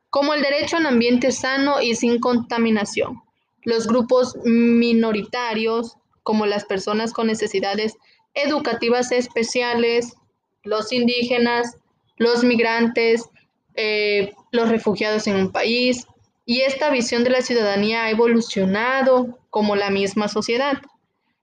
como 0.09 0.33
el 0.33 0.41
derecho 0.41 0.77
a 0.77 0.81
un 0.81 0.87
ambiente 0.87 1.31
sano 1.31 1.83
y 1.83 1.95
sin 1.95 2.21
contaminación. 2.21 3.23
Los 3.65 3.87
grupos 3.87 4.35
minoritarios, 4.45 5.99
como 6.23 6.47
las 6.47 6.65
personas 6.65 7.13
con 7.13 7.27
necesidades 7.27 7.99
educativas 8.45 9.13
especiales, 9.13 10.15
los 10.63 10.93
indígenas, 10.93 11.77
los 12.17 12.45
migrantes, 12.45 13.25
eh, 13.75 14.33
los 14.53 14.69
refugiados 14.69 15.27
en 15.27 15.37
un 15.37 15.53
país, 15.53 16.07
y 16.45 16.63
esta 16.63 16.91
visión 16.91 17.25
de 17.25 17.31
la 17.31 17.43
ciudadanía 17.43 18.05
ha 18.05 18.11
evolucionado 18.11 19.39
como 19.51 19.77
la 19.77 19.91
misma 19.91 20.29
sociedad. 20.29 20.79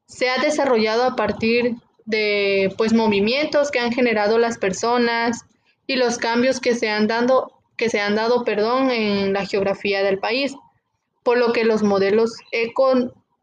Se 0.07 0.29
ha 0.29 0.37
desarrollado 0.39 1.03
a 1.03 1.15
partir 1.15 1.75
de 2.05 2.73
pues 2.77 2.93
movimientos 2.93 3.71
que 3.71 3.79
han 3.79 3.91
generado 3.91 4.37
las 4.37 4.57
personas 4.57 5.45
y 5.87 5.95
los 5.95 6.17
cambios 6.17 6.59
que 6.59 6.75
se 6.75 6.89
han 6.89 7.07
dado 7.07 7.55
que 7.77 7.89
se 7.89 7.99
han 7.99 8.15
dado, 8.15 8.43
perdón, 8.43 8.89
en 8.89 9.33
la 9.33 9.45
geografía 9.45 10.01
del 10.01 10.19
país, 10.19 10.55
por 11.23 11.37
lo 11.37 11.51
que 11.53 11.65
los 11.65 11.83
modelos 11.83 12.31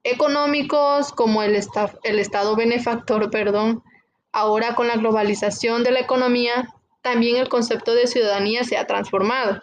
económicos 0.05 1.13
como 1.13 1.43
el, 1.43 1.59
el 2.03 2.19
Estado 2.19 2.57
benefactor, 2.57 3.31
perdón, 3.31 3.83
ahora 4.33 4.75
con 4.75 4.89
la 4.89 4.97
globalización 4.97 5.85
de 5.85 5.93
la 5.93 6.01
economía, 6.01 6.69
también 7.03 7.37
el 7.37 7.49
concepto 7.49 7.95
de 7.95 8.07
ciudadanía 8.07 8.65
se 8.65 8.77
ha 8.77 8.87
transformado. 8.87 9.63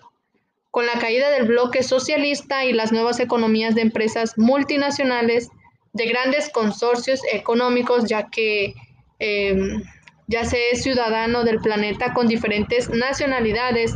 Con 0.71 0.85
la 0.85 0.99
caída 0.99 1.31
del 1.31 1.47
bloque 1.47 1.83
socialista 1.83 2.65
y 2.65 2.73
las 2.73 2.91
nuevas 2.91 3.19
economías 3.19 3.75
de 3.75 3.81
empresas 3.81 4.37
multinacionales, 4.37 5.49
de 5.93 6.05
grandes 6.05 6.49
consorcios 6.49 7.21
económicos, 7.31 8.05
ya 8.05 8.29
que 8.29 8.75
em, 9.17 9.83
ya 10.27 10.45
se 10.45 10.69
es 10.69 10.83
ciudadano 10.83 11.43
del 11.43 11.59
planeta 11.59 12.13
con 12.13 12.27
diferentes 12.27 12.89
nacionalidades 12.89 13.95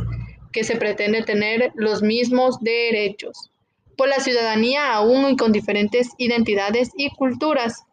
que 0.52 0.64
se 0.64 0.76
pretende 0.76 1.22
tener 1.22 1.70
los 1.76 2.02
mismos 2.02 2.58
derechos. 2.60 3.50
Por 3.96 4.08
la 4.08 4.20
ciudadanía 4.20 4.92
aún 4.92 5.30
y 5.30 5.36
con 5.36 5.52
diferentes 5.52 6.10
identidades 6.18 6.90
y 6.96 7.10
culturas. 7.10 7.84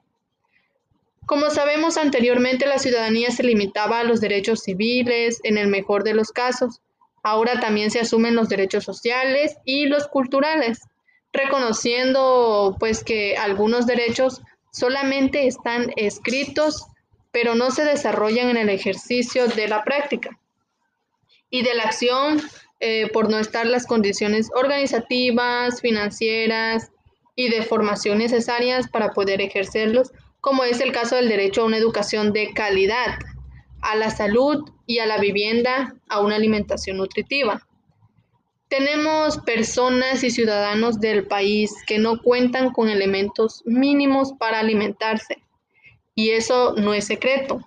Como 1.25 1.50
sabemos 1.50 1.98
anteriormente, 1.98 2.65
la 2.65 2.79
ciudadanía 2.79 3.31
se 3.31 3.43
limitaba 3.43 4.00
a 4.00 4.03
los 4.03 4.22
derechos 4.22 4.62
civiles, 4.63 5.39
en 5.43 5.58
el 5.58 5.67
mejor 5.67 6.03
de 6.03 6.13
los 6.13 6.31
casos. 6.31 6.81
Ahora 7.24 7.60
también 7.60 7.91
se 7.91 8.00
asumen 8.00 8.36
los 8.36 8.50
derechos 8.50 8.84
sociales 8.84 9.58
y 9.63 9.86
los 9.86 10.08
culturales, 10.08 10.79
reconociendo 11.31 12.75
pues 12.79 13.03
que 13.03 13.38
algunos 13.38 13.86
derechos 13.86 14.41
solamente 14.72 15.48
están 15.48 15.91
escritos 15.96 16.88
pero 17.31 17.55
no 17.55 17.72
se 17.72 17.86
desarrollan 17.86 18.50
en 18.50 18.58
el 18.58 18.70
ejercicio 18.70 19.48
de 19.48 19.67
la 19.67 19.84
práctica 19.84 20.38
y 21.50 21.63
de 21.63 21.74
la 21.74 21.84
acción 21.84 22.41
eh, 22.84 23.12
por 23.14 23.30
no 23.30 23.38
estar 23.38 23.68
las 23.68 23.86
condiciones 23.86 24.50
organizativas, 24.56 25.82
financieras 25.82 26.92
y 27.36 27.50
de 27.50 27.62
formación 27.62 28.18
necesarias 28.18 28.90
para 28.90 29.12
poder 29.12 29.40
ejercerlos, 29.40 30.12
como 30.40 30.64
es 30.64 30.82
el 30.82 30.92
caso 30.92 31.16
del 31.16 31.30
derecho 31.30 31.62
a 31.62 31.66
una 31.66 31.78
educación 31.78 32.34
de 32.34 32.54
calidad, 32.54 33.20
a 33.84 33.96
la 33.96 34.10
salud 34.10 34.68
y 34.88 34.98
a 34.98 35.06
la 35.06 35.20
vivienda, 35.20 35.94
a 36.10 36.22
una 36.22 36.38
alimentación 36.38 36.98
nutritiva. 36.98 37.68
Tenemos 38.68 39.38
personas 39.38 40.24
y 40.24 40.32
ciudadanos 40.32 41.00
del 41.00 41.28
país 41.28 41.72
que 41.86 42.00
no 42.00 42.20
cuentan 42.20 42.72
con 42.72 42.90
elementos 42.90 43.62
mínimos 43.64 44.34
para 44.40 44.60
alimentarse 44.60 45.38
y 46.16 46.32
eso 46.32 46.74
no 46.78 46.96
es 46.96 47.06
secreto. 47.06 47.62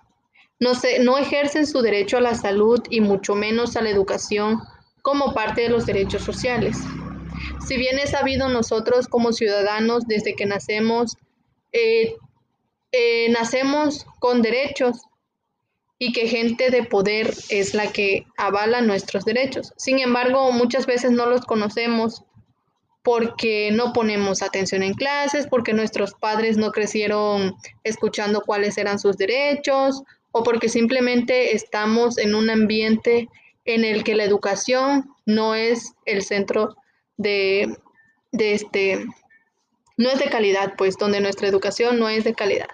No, 0.59 0.75
se, 0.75 0.99
no 0.99 1.17
ejercen 1.17 1.67
su 1.67 1.81
derecho 1.81 2.17
a 2.17 2.21
la 2.21 2.35
salud 2.35 2.81
y 2.89 2.99
mucho 2.99 3.33
menos 3.35 3.77
a 3.77 3.81
la 3.81 3.91
educación 3.91 4.59
como 5.05 5.35
parte 5.35 5.61
de 5.61 5.69
los 5.69 5.85
derechos 5.85 6.23
sociales. 6.23 6.79
Si 7.63 7.77
bien 7.77 7.99
es 7.99 8.09
sabido 8.09 8.49
nosotros 8.49 9.07
como 9.07 9.33
ciudadanos 9.33 10.07
desde 10.07 10.35
que 10.35 10.47
nacemos, 10.47 11.15
eh, 11.71 12.15
eh, 12.91 13.29
nacemos 13.29 14.07
con 14.19 14.41
derechos 14.41 15.03
y 15.99 16.11
que 16.11 16.27
gente 16.27 16.71
de 16.71 16.83
poder 16.83 17.31
es 17.49 17.75
la 17.75 17.91
que 17.91 18.25
avala 18.35 18.81
nuestros 18.81 19.25
derechos. 19.25 19.73
Sin 19.77 19.99
embargo, 19.99 20.51
muchas 20.51 20.87
veces 20.87 21.11
no 21.11 21.27
los 21.27 21.45
conocemos 21.45 22.23
porque 23.03 23.69
no 23.71 23.93
ponemos 23.93 24.41
atención 24.41 24.81
en 24.81 24.95
clases, 24.95 25.45
porque 25.45 25.73
nuestros 25.73 26.15
padres 26.15 26.57
no 26.57 26.71
crecieron 26.71 27.53
escuchando 27.83 28.41
cuáles 28.41 28.75
eran 28.79 28.97
sus 28.97 29.17
derechos 29.17 30.01
o 30.31 30.41
porque 30.41 30.67
simplemente 30.67 31.55
estamos 31.55 32.17
en 32.17 32.33
un 32.33 32.49
ambiente 32.49 33.29
en 33.65 33.83
el 33.83 34.03
que 34.03 34.15
la 34.15 34.23
educación 34.23 35.09
no 35.25 35.55
es 35.55 35.93
el 36.05 36.23
centro 36.23 36.75
de, 37.17 37.77
de 38.31 38.53
este, 38.53 39.05
no 39.97 40.09
es 40.09 40.19
de 40.19 40.29
calidad, 40.29 40.73
pues 40.77 40.97
donde 40.97 41.19
nuestra 41.19 41.47
educación 41.47 41.99
no 41.99 42.09
es 42.09 42.23
de 42.23 42.33
calidad. 42.33 42.69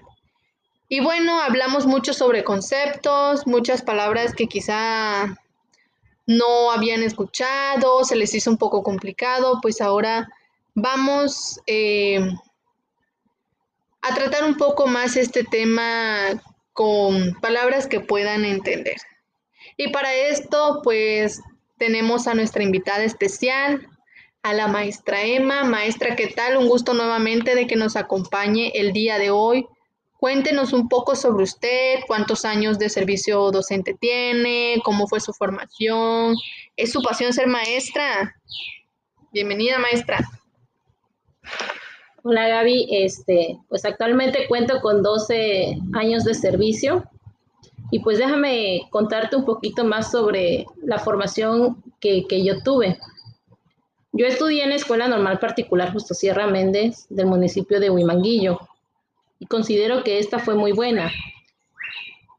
Y 0.89 1.00
bueno, 1.00 1.41
hablamos 1.41 1.88
mucho 1.88 2.13
sobre 2.13 2.43
conceptos, 2.43 3.48
muchas 3.48 3.81
palabras 3.81 4.33
que 4.36 4.48
quizá 4.48 5.38
no 6.27 6.71
habían 6.71 7.01
escuchado, 7.01 8.03
se 8.03 8.17
les 8.17 8.33
hizo 8.33 8.51
un 8.51 8.57
poco 8.57 8.83
complicado, 8.83 9.60
pues 9.62 9.79
ahora 9.79 10.27
vamos 10.75 11.60
eh, 11.65 12.19
a 14.01 14.13
tratar 14.13 14.43
un 14.43 14.57
poco 14.57 14.88
más 14.88 15.15
este 15.15 15.43
tema 15.43 16.41
con 16.74 17.33
palabras 17.41 17.88
que 17.88 18.00
puedan 18.00 18.45
entender. 18.45 18.98
Y 19.83 19.88
para 19.91 20.13
esto, 20.13 20.81
pues 20.83 21.41
tenemos 21.77 22.27
a 22.27 22.35
nuestra 22.35 22.61
invitada 22.61 23.03
especial, 23.03 23.88
a 24.43 24.53
la 24.53 24.67
maestra 24.67 25.23
Emma. 25.23 25.63
Maestra, 25.63 26.15
¿qué 26.15 26.27
tal? 26.27 26.57
Un 26.57 26.67
gusto 26.67 26.93
nuevamente 26.93 27.55
de 27.55 27.65
que 27.65 27.75
nos 27.75 27.95
acompañe 27.95 28.71
el 28.75 28.93
día 28.93 29.17
de 29.17 29.31
hoy 29.31 29.65
Cuéntenos 30.21 30.71
un 30.71 30.88
poco 30.88 31.15
sobre 31.15 31.45
usted, 31.45 32.01
cuántos 32.05 32.45
años 32.45 32.77
de 32.77 32.89
servicio 32.89 33.50
docente 33.50 33.97
tiene, 34.00 34.79
cómo 34.85 35.07
fue 35.07 35.19
su 35.19 35.33
formación. 35.33 36.35
¿Es 36.77 36.91
su 36.91 37.01
pasión 37.01 37.33
ser 37.33 37.47
maestra? 37.47 38.35
Bienvenida, 39.33 39.79
maestra. 39.79 40.19
Hola 42.21 42.47
Gaby, 42.50 42.88
este, 42.91 43.57
pues 43.67 43.83
actualmente 43.83 44.45
cuento 44.47 44.79
con 44.81 45.01
12 45.01 45.79
años 45.95 46.23
de 46.23 46.35
servicio 46.35 47.03
y 47.91 48.00
pues 48.00 48.17
déjame 48.17 48.88
contarte 48.89 49.36
un 49.36 49.45
poquito 49.45 49.83
más 49.83 50.12
sobre 50.12 50.65
la 50.81 50.98
formación 50.98 51.83
que, 52.00 52.25
que 52.27 52.43
yo 52.43 52.63
tuve. 52.63 52.98
Yo 54.13 54.25
estudié 54.25 54.63
en 54.63 54.69
la 54.69 54.75
Escuela 54.75 55.07
Normal 55.07 55.39
Particular 55.39 55.91
Justo 55.91 56.13
Sierra 56.13 56.48
Méndez 56.48 57.05
del 57.10 57.27
municipio 57.27 57.79
de 57.79 57.89
Huimanguillo 57.89 58.60
y 59.39 59.45
considero 59.45 60.03
que 60.03 60.19
esta 60.19 60.39
fue 60.39 60.55
muy 60.55 60.71
buena. 60.71 61.12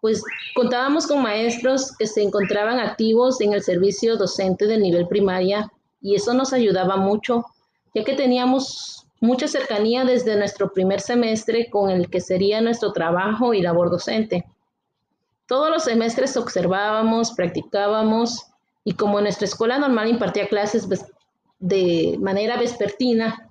Pues 0.00 0.23
contábamos 0.54 1.06
con 1.06 1.23
maestros 1.23 1.97
que 1.97 2.06
se 2.06 2.23
encontraban 2.23 2.78
activos 2.78 3.40
en 3.40 3.52
el 3.52 3.62
servicio 3.62 4.16
docente 4.16 4.66
del 4.66 4.82
nivel 4.82 5.06
primaria 5.06 5.71
y 6.00 6.14
eso 6.14 6.35
nos 6.35 6.52
ayudaba 6.52 6.97
mucho, 6.97 7.44
ya 7.94 8.04
que 8.04 8.14
teníamos 8.14 9.06
mucha 9.21 9.47
cercanía 9.47 10.04
desde 10.04 10.37
nuestro 10.37 10.73
primer 10.73 11.00
semestre 11.00 11.71
con 11.71 11.90
el 11.90 12.11
que 12.11 12.21
sería 12.21 12.61
nuestro 12.61 12.92
trabajo 12.92 13.54
y 13.54 13.62
labor 13.62 13.90
docente. 13.90 14.44
Todos 15.52 15.68
los 15.68 15.85
semestres 15.85 16.35
observábamos, 16.38 17.32
practicábamos 17.32 18.47
y 18.85 18.94
como 18.94 19.21
nuestra 19.21 19.44
escuela 19.44 19.76
normal 19.76 20.09
impartía 20.09 20.49
clases 20.49 20.88
de 21.59 22.16
manera 22.18 22.56
vespertina, 22.56 23.50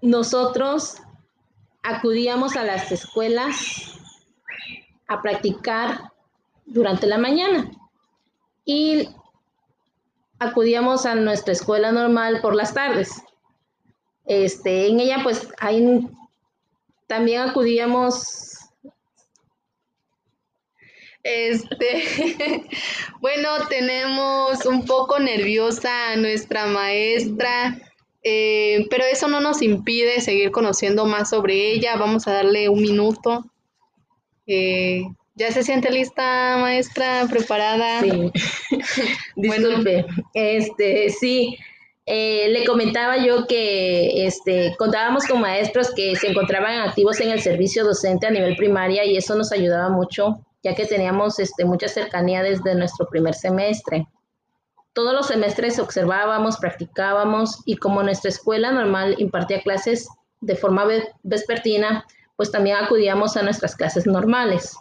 nosotros 0.00 0.98
acudíamos 1.82 2.54
a 2.54 2.62
las 2.62 2.92
escuelas 2.92 3.98
a 5.08 5.20
practicar 5.20 6.12
durante 6.64 7.08
la 7.08 7.18
mañana 7.18 7.72
y 8.64 9.08
acudíamos 10.38 11.04
a 11.06 11.16
nuestra 11.16 11.54
escuela 11.54 11.90
normal 11.90 12.40
por 12.40 12.54
las 12.54 12.72
tardes. 12.72 13.20
Este, 14.26 14.86
en 14.86 15.00
ella 15.00 15.18
pues 15.24 15.48
ahí 15.58 16.08
también 17.06 17.42
acudíamos 17.42 18.46
este, 21.26 22.04
bueno, 23.20 23.48
tenemos 23.68 24.64
un 24.64 24.84
poco 24.86 25.18
nerviosa 25.18 26.12
a 26.12 26.16
nuestra 26.16 26.66
maestra. 26.66 27.76
Eh, 28.22 28.86
pero 28.90 29.04
eso 29.04 29.28
no 29.28 29.40
nos 29.40 29.60
impide 29.62 30.20
seguir 30.20 30.52
conociendo 30.52 31.04
más 31.04 31.30
sobre 31.30 31.72
ella. 31.72 31.96
Vamos 31.96 32.28
a 32.28 32.32
darle 32.32 32.68
un 32.68 32.80
minuto. 32.80 33.44
Eh, 34.46 35.02
¿Ya 35.34 35.50
se 35.50 35.64
siente 35.64 35.90
lista, 35.90 36.58
maestra? 36.58 37.26
¿Preparada? 37.28 38.00
Sí. 38.02 38.32
Disculpe. 39.36 40.06
Este, 40.32 41.10
sí. 41.10 41.58
Eh, 42.08 42.48
le 42.50 42.64
comentaba 42.64 43.16
yo 43.16 43.48
que 43.48 44.26
este, 44.26 44.76
contábamos 44.78 45.26
con 45.26 45.40
maestros 45.40 45.90
que 45.92 46.14
se 46.14 46.28
encontraban 46.28 46.80
activos 46.88 47.20
en 47.20 47.30
el 47.30 47.40
servicio 47.40 47.84
docente 47.84 48.28
a 48.28 48.30
nivel 48.30 48.56
primaria 48.56 49.04
y 49.04 49.16
eso 49.16 49.34
nos 49.34 49.50
ayudaba 49.50 49.88
mucho, 49.88 50.38
ya 50.62 50.76
que 50.76 50.86
teníamos 50.86 51.40
este, 51.40 51.64
mucha 51.64 51.88
cercanía 51.88 52.44
desde 52.44 52.76
nuestro 52.76 53.08
primer 53.08 53.34
semestre. 53.34 54.06
Todos 54.92 55.14
los 55.14 55.26
semestres 55.26 55.80
observábamos, 55.80 56.58
practicábamos 56.58 57.58
y 57.64 57.76
como 57.76 58.04
nuestra 58.04 58.30
escuela 58.30 58.70
normal 58.70 59.16
impartía 59.18 59.60
clases 59.60 60.08
de 60.40 60.54
forma 60.54 60.86
vespertina, 61.24 62.06
pues 62.36 62.52
también 62.52 62.76
acudíamos 62.76 63.36
a 63.36 63.42
nuestras 63.42 63.74
clases 63.74 64.06
normales, 64.06 64.76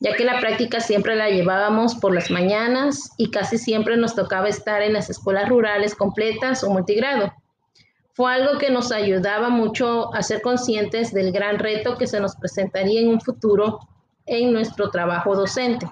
ya 0.00 0.16
que 0.16 0.24
la 0.24 0.40
práctica 0.40 0.80
siempre 0.80 1.14
la 1.14 1.28
llevábamos 1.28 1.94
por 1.94 2.14
las 2.14 2.30
mañanas 2.30 3.12
y 3.18 3.30
casi 3.30 3.58
siempre 3.58 3.98
nos 3.98 4.14
tocaba 4.14 4.48
estar 4.48 4.80
en 4.80 4.94
las 4.94 5.10
escuelas 5.10 5.48
rurales 5.48 5.94
completas 5.94 6.64
o 6.64 6.70
multigrado. 6.70 7.32
Fue 8.14 8.32
algo 8.32 8.58
que 8.58 8.70
nos 8.70 8.92
ayudaba 8.92 9.50
mucho 9.50 10.12
a 10.14 10.22
ser 10.22 10.40
conscientes 10.40 11.12
del 11.12 11.32
gran 11.32 11.58
reto 11.58 11.96
que 11.96 12.06
se 12.06 12.18
nos 12.18 12.34
presentaría 12.34 13.00
en 13.00 13.08
un 13.08 13.20
futuro 13.20 13.78
en 14.24 14.52
nuestro 14.52 14.90
trabajo 14.90 15.36
docente. 15.36 15.86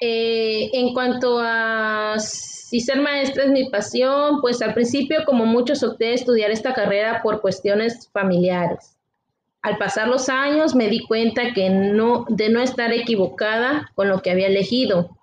Eh, 0.00 0.70
en 0.74 0.92
cuanto 0.92 1.38
a 1.40 2.16
si 2.18 2.80
ser 2.80 3.00
maestra 3.00 3.44
es 3.44 3.50
mi 3.50 3.70
pasión, 3.70 4.40
pues 4.42 4.60
al 4.60 4.74
principio, 4.74 5.24
como 5.24 5.46
muchos, 5.46 5.82
opté 5.82 6.12
estudiar 6.12 6.50
esta 6.50 6.74
carrera 6.74 7.22
por 7.22 7.40
cuestiones 7.40 8.10
familiares. 8.12 8.93
Al 9.64 9.78
pasar 9.78 10.08
los 10.08 10.28
años 10.28 10.74
me 10.74 10.88
di 10.88 11.00
cuenta 11.06 11.54
que 11.54 11.70
no, 11.70 12.26
de 12.28 12.50
no 12.50 12.60
estar 12.60 12.92
equivocada 12.92 13.90
con 13.94 14.10
lo 14.10 14.20
que 14.20 14.30
había 14.30 14.48
elegido. 14.48 15.16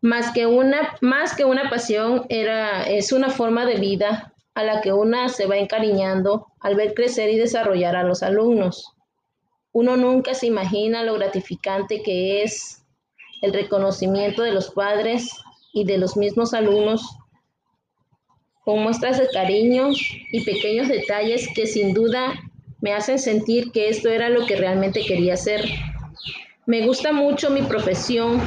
Más 0.00 0.32
que 0.32 0.46
una, 0.46 0.96
más 1.00 1.34
que 1.34 1.44
una 1.44 1.68
pasión, 1.68 2.26
era, 2.28 2.84
es 2.84 3.10
una 3.10 3.28
forma 3.28 3.66
de 3.66 3.74
vida 3.74 4.32
a 4.54 4.62
la 4.62 4.80
que 4.80 4.92
una 4.92 5.28
se 5.28 5.46
va 5.46 5.56
encariñando 5.56 6.46
al 6.60 6.76
ver 6.76 6.94
crecer 6.94 7.28
y 7.28 7.38
desarrollar 7.38 7.96
a 7.96 8.04
los 8.04 8.22
alumnos. 8.22 8.94
Uno 9.72 9.96
nunca 9.96 10.34
se 10.34 10.46
imagina 10.46 11.02
lo 11.02 11.14
gratificante 11.14 12.04
que 12.04 12.44
es 12.44 12.86
el 13.42 13.52
reconocimiento 13.52 14.42
de 14.42 14.52
los 14.52 14.70
padres 14.70 15.28
y 15.72 15.82
de 15.82 15.98
los 15.98 16.16
mismos 16.16 16.54
alumnos 16.54 17.02
con 18.64 18.80
muestras 18.84 19.18
de 19.18 19.28
cariño 19.28 19.88
y 20.30 20.44
pequeños 20.44 20.86
detalles 20.86 21.48
que 21.56 21.66
sin 21.66 21.94
duda 21.94 22.32
me 22.80 22.92
hacen 22.92 23.18
sentir 23.18 23.72
que 23.72 23.88
esto 23.88 24.08
era 24.08 24.28
lo 24.28 24.46
que 24.46 24.56
realmente 24.56 25.04
quería 25.04 25.34
hacer. 25.34 25.64
Me 26.66 26.86
gusta 26.86 27.12
mucho 27.12 27.50
mi 27.50 27.62
profesión 27.62 28.40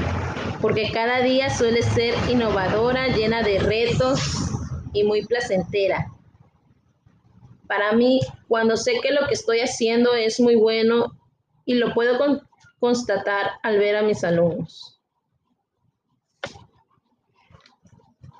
porque 0.61 0.91
cada 0.91 1.19
día 1.19 1.49
suele 1.49 1.81
ser 1.81 2.15
innovadora, 2.29 3.09
llena 3.09 3.43
de 3.43 3.59
retos 3.59 4.19
y 4.93 5.03
muy 5.03 5.25
placentera. 5.25 6.07
Para 7.67 7.93
mí, 7.93 8.21
cuando 8.47 8.77
sé 8.77 8.99
que 9.01 9.11
lo 9.11 9.27
que 9.27 9.33
estoy 9.33 9.59
haciendo 9.59 10.13
es 10.13 10.39
muy 10.39 10.55
bueno 10.55 11.17
y 11.65 11.75
lo 11.75 11.93
puedo 11.93 12.41
constatar 12.79 13.51
al 13.61 13.77
ver 13.79 13.95
a 13.95 14.03
mis 14.03 14.23
alumnos. 14.23 14.99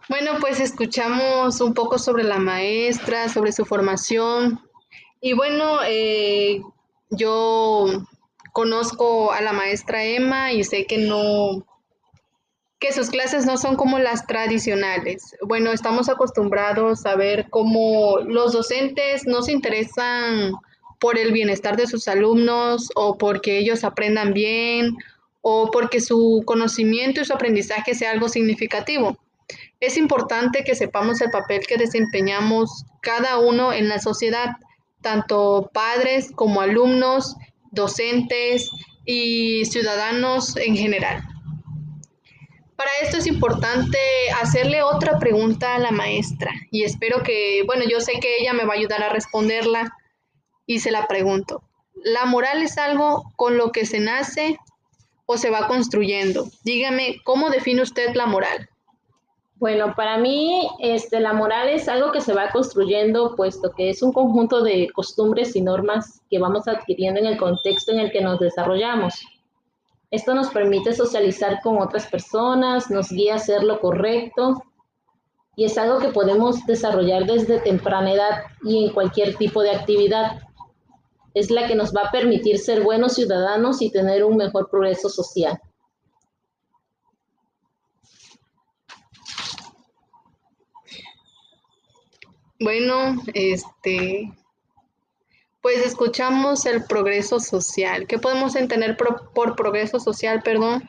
Bueno, 0.09 0.33
pues 0.39 0.59
escuchamos 0.59 1.59
un 1.61 1.73
poco 1.73 1.97
sobre 1.97 2.23
la 2.23 2.37
maestra, 2.37 3.29
sobre 3.29 3.51
su 3.51 3.65
formación. 3.65 4.61
Y 5.25 5.31
bueno, 5.31 5.79
eh, 5.87 6.61
yo 7.09 7.85
conozco 8.51 9.31
a 9.31 9.39
la 9.39 9.53
maestra 9.53 10.03
Emma 10.03 10.51
y 10.51 10.65
sé 10.65 10.85
que 10.85 10.97
no, 10.97 11.65
que 12.77 12.91
sus 12.91 13.09
clases 13.09 13.45
no 13.45 13.55
son 13.55 13.77
como 13.77 13.99
las 13.99 14.27
tradicionales. 14.27 15.33
Bueno, 15.41 15.71
estamos 15.71 16.09
acostumbrados 16.09 17.05
a 17.05 17.15
ver 17.15 17.47
cómo 17.49 18.17
los 18.19 18.51
docentes 18.51 19.25
no 19.25 19.43
se 19.43 19.53
interesan 19.53 20.51
por 20.99 21.17
el 21.17 21.31
bienestar 21.31 21.77
de 21.77 21.87
sus 21.87 22.09
alumnos 22.09 22.89
o 22.93 23.17
porque 23.17 23.59
ellos 23.59 23.85
aprendan 23.85 24.33
bien 24.33 24.97
o 25.39 25.71
porque 25.71 26.01
su 26.01 26.43
conocimiento 26.45 27.21
y 27.21 27.25
su 27.25 27.33
aprendizaje 27.33 27.95
sea 27.95 28.11
algo 28.11 28.27
significativo. 28.27 29.17
Es 29.79 29.95
importante 29.95 30.65
que 30.65 30.75
sepamos 30.75 31.21
el 31.21 31.31
papel 31.31 31.61
que 31.65 31.77
desempeñamos 31.77 32.83
cada 32.99 33.39
uno 33.39 33.71
en 33.71 33.87
la 33.87 33.99
sociedad, 33.99 34.57
tanto 35.03 35.69
padres 35.71 36.31
como 36.33 36.61
alumnos, 36.61 37.35
docentes 37.69 38.71
y 39.05 39.65
ciudadanos 39.65 40.57
en 40.57 40.75
general. 40.75 41.23
Para 42.75 42.89
esto 43.03 43.17
es 43.17 43.27
importante 43.27 43.97
hacerle 44.41 44.81
otra 44.81 45.19
pregunta 45.19 45.75
a 45.75 45.79
la 45.79 45.91
maestra 45.91 46.51
y 46.71 46.83
espero 46.83 47.21
que, 47.21 47.61
bueno, 47.67 47.83
yo 47.87 48.01
sé 48.01 48.13
que 48.19 48.37
ella 48.39 48.53
me 48.53 48.65
va 48.65 48.73
a 48.73 48.77
ayudar 48.77 49.03
a 49.03 49.09
responderla 49.09 49.95
y 50.65 50.79
se 50.79 50.91
la 50.91 51.07
pregunto. 51.07 51.61
¿La 51.93 52.25
moral 52.25 52.63
es 52.63 52.77
algo 52.77 53.31
con 53.35 53.57
lo 53.57 53.71
que 53.71 53.85
se 53.85 53.99
nace 53.99 54.57
o 55.25 55.37
se 55.37 55.51
va 55.51 55.67
construyendo? 55.67 56.49
Dígame, 56.63 57.17
¿cómo 57.23 57.51
define 57.51 57.83
usted 57.83 58.15
la 58.15 58.25
moral? 58.25 58.69
Bueno, 59.63 59.93
para 59.95 60.17
mí 60.17 60.67
este, 60.79 61.21
la 61.21 61.31
moral 61.31 61.69
es 61.69 61.87
algo 61.87 62.11
que 62.11 62.19
se 62.19 62.33
va 62.33 62.51
construyendo, 62.51 63.33
puesto 63.33 63.71
que 63.71 63.91
es 63.91 64.03
un 64.03 64.11
conjunto 64.11 64.61
de 64.61 64.89
costumbres 64.93 65.55
y 65.55 65.61
normas 65.61 66.19
que 66.29 66.37
vamos 66.37 66.67
adquiriendo 66.67 67.21
en 67.21 67.27
el 67.27 67.37
contexto 67.37 67.93
en 67.93 67.99
el 67.99 68.11
que 68.11 68.19
nos 68.19 68.41
desarrollamos. 68.41 69.21
Esto 70.11 70.35
nos 70.35 70.49
permite 70.49 70.91
socializar 70.91 71.61
con 71.63 71.81
otras 71.81 72.07
personas, 72.07 72.91
nos 72.91 73.09
guía 73.09 73.35
a 73.35 73.37
hacer 73.37 73.63
lo 73.63 73.79
correcto 73.79 74.61
y 75.55 75.63
es 75.63 75.77
algo 75.77 75.99
que 75.99 76.09
podemos 76.09 76.65
desarrollar 76.65 77.25
desde 77.25 77.61
temprana 77.61 78.11
edad 78.11 78.41
y 78.65 78.83
en 78.83 78.93
cualquier 78.93 79.37
tipo 79.37 79.61
de 79.61 79.71
actividad 79.71 80.41
es 81.35 81.49
la 81.49 81.67
que 81.67 81.75
nos 81.75 81.95
va 81.95 82.01
a 82.01 82.11
permitir 82.11 82.59
ser 82.59 82.83
buenos 82.83 83.13
ciudadanos 83.13 83.81
y 83.81 83.89
tener 83.89 84.25
un 84.25 84.35
mejor 84.35 84.69
progreso 84.69 85.07
social. 85.07 85.57
Bueno, 92.63 93.21
este, 93.33 94.31
pues 95.61 95.85
escuchamos 95.85 96.65
el 96.65 96.85
progreso 96.85 97.41
social. 97.41 98.07
¿Qué 98.07 98.19
podemos 98.19 98.55
entender 98.55 98.95
por, 98.95 99.33
por, 99.33 99.57
progreso 99.57 99.99
social, 99.99 100.41
perdón? 100.43 100.81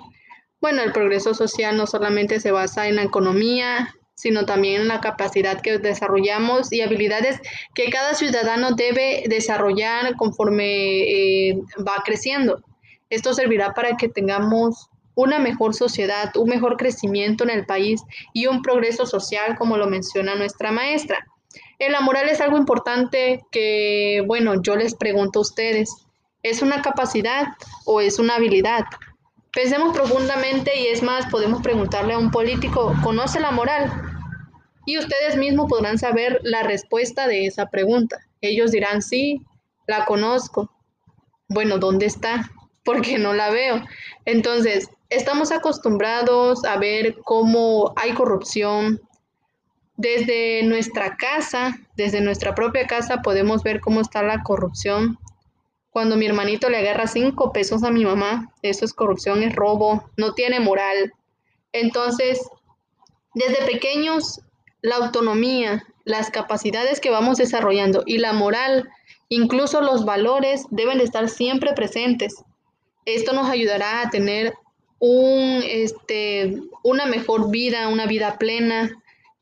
Bueno, 0.60 0.82
el 0.82 0.92
progreso 0.92 1.34
social 1.34 1.76
no 1.76 1.88
solamente 1.88 2.38
se 2.38 2.52
basa 2.52 2.87
en 2.87 2.94
la 2.94 3.02
economía, 3.02 3.92
sino 4.14 4.46
también 4.46 4.82
en 4.82 4.88
la 4.88 5.00
capacidad 5.00 5.62
que 5.62 5.78
desarrollamos 5.78 6.72
y 6.72 6.80
habilidades 6.80 7.40
que 7.74 7.90
cada 7.90 8.14
ciudadano 8.14 8.76
debe 8.76 9.24
desarrollar 9.26 10.14
conforme 10.14 11.48
eh, 11.48 11.58
va 11.78 12.04
creciendo. 12.04 12.62
Esto 13.10 13.34
servirá 13.34 13.74
para 13.74 13.96
que 13.96 14.08
tengamos 14.08 14.90
una 15.16 15.40
mejor 15.40 15.74
sociedad, 15.74 16.37
un 16.37 16.50
mejor 16.50 16.76
crecimiento 16.76 17.42
en 17.42 17.50
el 17.50 17.66
país 17.66 18.00
y 18.32 18.46
un 18.46 18.62
progreso 18.62 19.06
social, 19.06 19.56
como 19.58 19.76
lo 19.76 19.88
menciona 19.88 20.37
nuestra 20.37 20.70
maestra. 20.70 21.26
En 21.78 21.92
la 21.92 22.00
moral 22.00 22.28
es 22.28 22.40
algo 22.40 22.56
importante 22.56 23.44
que, 23.50 24.22
bueno, 24.26 24.62
yo 24.62 24.76
les 24.76 24.94
pregunto 24.94 25.38
a 25.38 25.42
ustedes, 25.42 25.90
¿es 26.42 26.62
una 26.62 26.82
capacidad 26.82 27.46
o 27.84 28.00
es 28.00 28.18
una 28.18 28.36
habilidad? 28.36 28.84
Pensemos 29.52 29.94
profundamente 29.94 30.78
y 30.78 30.86
es 30.88 31.02
más, 31.02 31.26
podemos 31.30 31.62
preguntarle 31.62 32.14
a 32.14 32.18
un 32.18 32.30
político, 32.30 32.94
¿conoce 33.02 33.38
la 33.40 33.50
moral? 33.50 33.92
Y 34.86 34.98
ustedes 34.98 35.36
mismos 35.36 35.68
podrán 35.68 35.98
saber 35.98 36.40
la 36.42 36.62
respuesta 36.62 37.26
de 37.26 37.46
esa 37.46 37.70
pregunta. 37.70 38.18
Ellos 38.40 38.70
dirán, 38.70 39.00
sí, 39.00 39.42
la 39.86 40.04
conozco. 40.04 40.70
Bueno, 41.48 41.78
¿dónde 41.78 42.06
está? 42.06 42.50
Porque 42.84 43.18
no 43.18 43.32
la 43.32 43.50
veo. 43.50 43.82
Entonces, 44.24 44.90
estamos 45.08 45.52
acostumbrados 45.52 46.64
a 46.64 46.76
ver 46.76 47.16
cómo 47.24 47.92
hay 47.96 48.12
corrupción. 48.12 49.00
Desde 49.96 50.62
nuestra 50.64 51.16
casa, 51.16 51.78
desde 51.96 52.20
nuestra 52.20 52.54
propia 52.54 52.87
casa, 52.87 53.22
podemos 53.22 53.62
ver 53.62 53.80
cómo 53.80 54.00
está 54.00 54.22
la 54.22 54.42
corrupción 54.42 55.18
cuando 55.94 56.16
mi 56.16 56.26
hermanito 56.26 56.68
le 56.70 56.78
agarra 56.78 57.07
cinco 57.07 57.52
pesos 57.52 57.85
a 57.85 57.90
mi 57.92 58.04
mamá, 58.04 58.52
eso 58.62 58.85
es 58.85 58.92
corrupción, 58.92 59.44
es 59.44 59.54
robo, 59.54 60.11
no 60.16 60.35
tiene 60.35 60.59
moral. 60.59 61.12
Entonces, 61.72 62.40
desde 63.33 63.64
pequeños, 63.64 64.40
la 64.83 64.96
autonomía, 64.96 65.85
las 66.04 66.30
capacidades 66.30 66.98
que 66.98 67.11
vamos 67.11 67.38
desarrollando 67.38 68.02
y 68.07 68.18
la 68.18 68.33
moral, 68.33 68.88
incluso 69.28 69.80
los 69.83 70.04
valores, 70.04 70.64
deben 70.70 70.98
de 70.98 71.04
estar 71.04 71.28
siempre 71.28 71.74
presentes. 71.74 72.42
Esto 73.04 73.33
nos 73.33 73.48
ayudará 73.48 74.02
a 74.02 74.11
tener 74.11 74.52
un, 74.98 75.62
este, 75.64 76.61
una 76.83 77.07
mejor 77.07 77.52
vida, 77.52 77.87
una 77.87 78.07
vida 78.07 78.37
plena, 78.37 78.90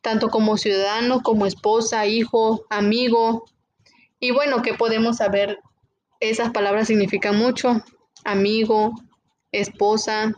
tanto 0.02 0.28
como 0.28 0.58
ciudadano, 0.58 1.22
como 1.22 1.46
esposa, 1.46 2.06
hijo, 2.06 2.66
amigo. 2.68 3.44
Y 4.20 4.32
bueno, 4.32 4.62
¿qué 4.62 4.74
podemos 4.74 5.16
saber 5.16 5.60
esas 6.20 6.50
palabras 6.50 6.88
significan 6.88 7.36
mucho, 7.36 7.82
amigo, 8.24 8.92
esposa, 9.50 10.32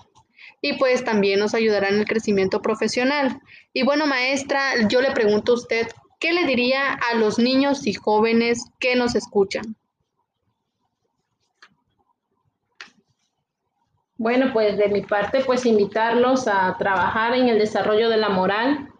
y 0.60 0.74
pues 0.78 1.04
también 1.04 1.40
nos 1.40 1.54
ayudará 1.54 1.90
en 1.90 1.96
el 1.96 2.06
crecimiento 2.06 2.62
profesional. 2.62 3.38
Y 3.74 3.84
bueno, 3.84 4.06
maestra, 4.06 4.88
yo 4.88 5.02
le 5.02 5.10
pregunto 5.10 5.52
a 5.52 5.56
usted, 5.56 5.88
¿qué 6.18 6.32
le 6.32 6.46
diría 6.46 6.94
a 6.94 7.16
los 7.16 7.38
niños 7.38 7.86
y 7.86 7.92
jóvenes 7.92 8.64
que 8.80 8.96
nos 8.96 9.14
escuchan? 9.14 9.76
Bueno, 14.16 14.54
pues 14.54 14.78
de 14.78 14.88
mi 14.88 15.02
parte, 15.02 15.44
pues 15.44 15.66
invitarlos 15.66 16.48
a 16.48 16.74
trabajar 16.78 17.34
en 17.34 17.48
el 17.48 17.58
desarrollo 17.58 18.08
de 18.08 18.16
la 18.16 18.30
moral, 18.30 18.93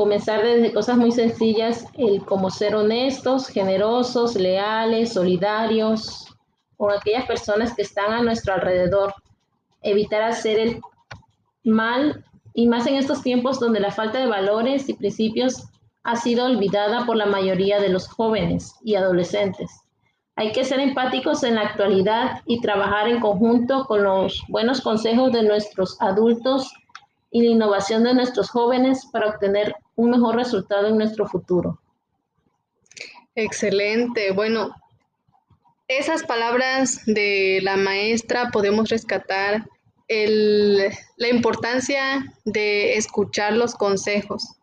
comenzar 0.00 0.42
desde 0.42 0.72
cosas 0.72 0.96
muy 0.96 1.12
sencillas, 1.12 1.84
el 1.98 2.24
como 2.24 2.48
ser 2.48 2.74
honestos, 2.74 3.48
generosos, 3.48 4.34
leales, 4.34 5.12
solidarios 5.12 6.34
con 6.78 6.90
aquellas 6.90 7.26
personas 7.26 7.74
que 7.74 7.82
están 7.82 8.10
a 8.10 8.22
nuestro 8.22 8.54
alrededor, 8.54 9.12
evitar 9.82 10.22
hacer 10.22 10.58
el 10.58 10.80
mal 11.64 12.24
y 12.54 12.66
más 12.66 12.86
en 12.86 12.94
estos 12.94 13.20
tiempos 13.22 13.60
donde 13.60 13.78
la 13.78 13.90
falta 13.90 14.18
de 14.20 14.26
valores 14.26 14.88
y 14.88 14.94
principios 14.94 15.64
ha 16.02 16.16
sido 16.16 16.46
olvidada 16.46 17.04
por 17.04 17.16
la 17.16 17.26
mayoría 17.26 17.78
de 17.78 17.90
los 17.90 18.08
jóvenes 18.08 18.76
y 18.82 18.94
adolescentes. 18.94 19.70
Hay 20.34 20.52
que 20.52 20.64
ser 20.64 20.80
empáticos 20.80 21.42
en 21.42 21.56
la 21.56 21.66
actualidad 21.66 22.40
y 22.46 22.62
trabajar 22.62 23.06
en 23.06 23.20
conjunto 23.20 23.84
con 23.84 24.02
los 24.04 24.42
buenos 24.48 24.80
consejos 24.80 25.30
de 25.32 25.42
nuestros 25.42 26.00
adultos 26.00 26.72
y 27.30 27.42
la 27.42 27.50
innovación 27.50 28.04
de 28.04 28.14
nuestros 28.14 28.48
jóvenes 28.48 29.04
para 29.12 29.28
obtener 29.28 29.74
un 30.00 30.10
mejor 30.10 30.36
resultado 30.36 30.88
en 30.88 30.96
nuestro 30.96 31.26
futuro. 31.26 31.78
Excelente. 33.34 34.32
Bueno, 34.32 34.74
esas 35.88 36.22
palabras 36.24 37.02
de 37.06 37.60
la 37.62 37.76
maestra 37.76 38.50
podemos 38.50 38.88
rescatar 38.88 39.66
la 40.08 41.28
importancia 41.28 42.24
de 42.44 42.96
escuchar 42.96 43.52
los 43.52 43.74
consejos. 43.74 44.56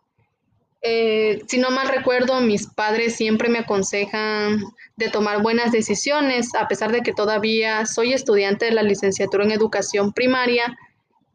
Eh, 0.81 1.41
si 1.47 1.57
no 1.57 1.69
mal 1.69 1.87
recuerdo, 1.87 2.41
mis 2.41 2.67
padres 2.67 3.15
siempre 3.15 3.47
me 3.47 3.59
aconsejan 3.59 4.61
de 4.97 5.09
tomar 5.09 5.41
buenas 5.41 5.71
decisiones, 5.71 6.53
a 6.55 6.67
pesar 6.67 6.91
de 6.91 7.01
que 7.01 7.13
todavía 7.13 7.85
soy 7.85 8.13
estudiante 8.13 8.65
de 8.65 8.71
la 8.71 8.83
licenciatura 8.83 9.45
en 9.45 9.51
educación 9.51 10.13
primaria. 10.13 10.77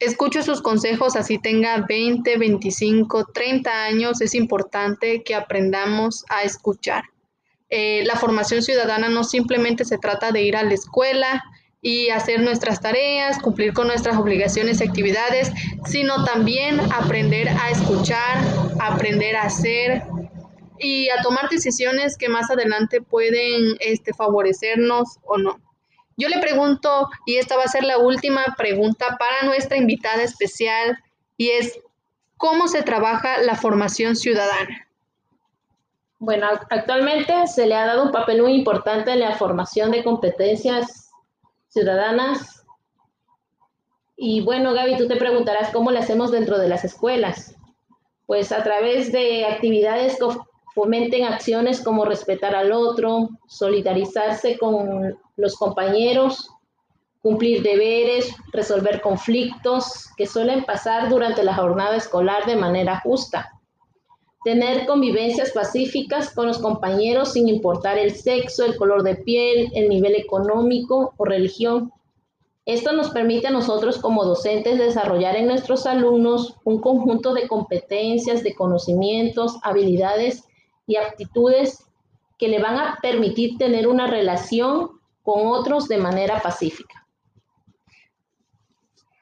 Escucho 0.03 0.43
sus 0.43 0.63
consejos, 0.63 1.15
así 1.15 1.39
tenga 1.39 1.87
20, 1.89 2.37
25, 2.37 3.27
30 3.33 3.85
años, 3.85 4.21
es 4.21 4.35
importante 4.35 5.23
que 5.23 5.37
aprendamos 5.37 6.25
a 6.29 6.43
escuchar. 6.43 7.05
Eh, 7.71 8.03
la 8.05 8.17
formación 8.17 8.63
ciudadana 8.63 9.09
no 9.09 9.23
simplemente 9.23 9.85
se 9.85 9.99
trata 9.99 10.33
de 10.33 10.43
ir 10.43 10.57
a 10.57 10.65
la 10.65 10.75
escuela, 10.75 11.45
y 11.85 12.11
hacer 12.11 12.41
nuestras 12.41 12.81
tareas, 12.81 13.41
cumplir 13.41 13.73
con 13.73 13.87
nuestras 13.87 14.17
obligaciones 14.17 14.81
y 14.81 14.85
actividades, 14.85 15.53
sino 15.87 16.25
también 16.25 16.81
aprender 16.93 17.49
a 17.49 17.71
escuchar, 17.71 18.39
aprender 18.81 19.37
a 19.37 19.43
hacer 19.43 20.03
y 20.81 21.11
a 21.11 21.23
tomar 21.23 21.49
decisiones 21.49 22.17
que 22.17 22.29
más 22.29 22.51
adelante 22.51 23.01
pueden 23.01 23.77
este, 23.79 24.13
favorecernos 24.15 25.19
o 25.25 25.39
no. 25.39 25.61
Yo 26.17 26.29
le 26.29 26.39
pregunto, 26.39 27.09
y 27.27 27.37
esta 27.37 27.57
va 27.57 27.65
a 27.65 27.69
ser 27.69 27.85
la 27.85 27.99
última 27.99 28.55
pregunta 28.57 29.17
para 29.19 29.43
nuestra 29.47 29.77
invitada 29.77 30.23
especial, 30.23 30.99
y 31.37 31.51
es, 31.51 31.79
¿cómo 32.37 32.69
se 32.69 32.83
trabaja 32.83 33.39
la 33.43 33.55
formación 33.55 34.17
ciudadana? 34.17 34.89
Bueno, 36.19 36.47
actualmente 36.71 37.47
se 37.49 37.67
le 37.67 37.75
ha 37.75 37.87
dado 37.87 38.05
un 38.05 38.13
papel 38.13 38.43
muy 38.43 38.55
importante 38.55 39.11
en 39.11 39.21
la 39.21 39.35
formación 39.35 39.91
de 39.91 40.05
competencias 40.05 41.11
ciudadanas. 41.69 42.65
Y 44.17 44.43
bueno, 44.43 44.73
Gaby, 44.73 44.99
tú 44.99 45.09
te 45.09 45.17
preguntarás 45.17 45.71
cómo 45.71 45.91
lo 45.91 45.99
hacemos 45.99 46.31
dentro 46.31 46.59
de 46.59 46.69
las 46.69 46.85
escuelas. 46.85 47.57
Pues 48.27 48.53
a 48.53 48.63
través 48.63 49.11
de 49.11 49.47
actividades 49.47 50.17
fomenten 50.75 51.25
acciones 51.25 51.83
como 51.83 52.05
respetar 52.05 52.55
al 52.55 52.73
otro, 52.73 53.29
solidarizarse 53.47 54.59
con 54.59 55.19
los 55.37 55.57
compañeros, 55.57 56.51
cumplir 57.21 57.63
deberes, 57.63 58.35
resolver 58.53 59.01
conflictos 59.01 60.09
que 60.17 60.27
suelen 60.27 60.65
pasar 60.65 61.09
durante 61.09 61.43
la 61.45 61.55
jornada 61.55 61.97
escolar 61.97 62.47
de 62.47 62.57
manera 62.57 63.01
justa 63.01 63.51
tener 64.45 64.87
convivencias 64.87 65.53
pacíficas 65.53 66.35
con 66.35 66.47
los 66.47 66.59
compañeros 66.59 67.33
sin 67.33 67.49
importar 67.49 67.99
el 67.99 68.15
sexo, 68.15 68.65
el 68.65 68.77
color 68.77 69.03
de 69.03 69.17
piel, 69.17 69.71
el 69.75 69.89
nivel 69.89 70.17
económico 70.17 71.15
o 71.17 71.25
religión. 71.25 71.93
Esto 72.65 72.93
nos 72.93 73.11
permite 73.11 73.49
a 73.49 73.53
nosotros 73.53 73.99
como 73.99 74.25
docentes 74.25 74.79
desarrollar 74.79 75.37
en 75.37 75.47
nuestros 75.47 75.87
alumnos 75.87 76.57
un 76.65 76.81
conjunto 76.81 77.35
de 77.35 77.49
competencias, 77.49 78.43
de 78.43 78.55
conocimientos, 78.55 79.59
habilidades 79.63 80.45
y 80.87 80.97
aptitudes 80.97 81.87
que 82.39 82.49
le 82.49 82.61
van 82.61 82.79
a 82.79 82.99
permitir 83.01 83.57
tener 83.59 83.87
una 83.87 84.07
relación 84.07 85.01
con 85.23 85.47
otros 85.47 85.89
de 85.89 85.99
manera 85.99 86.41
pacífica. 86.41 87.07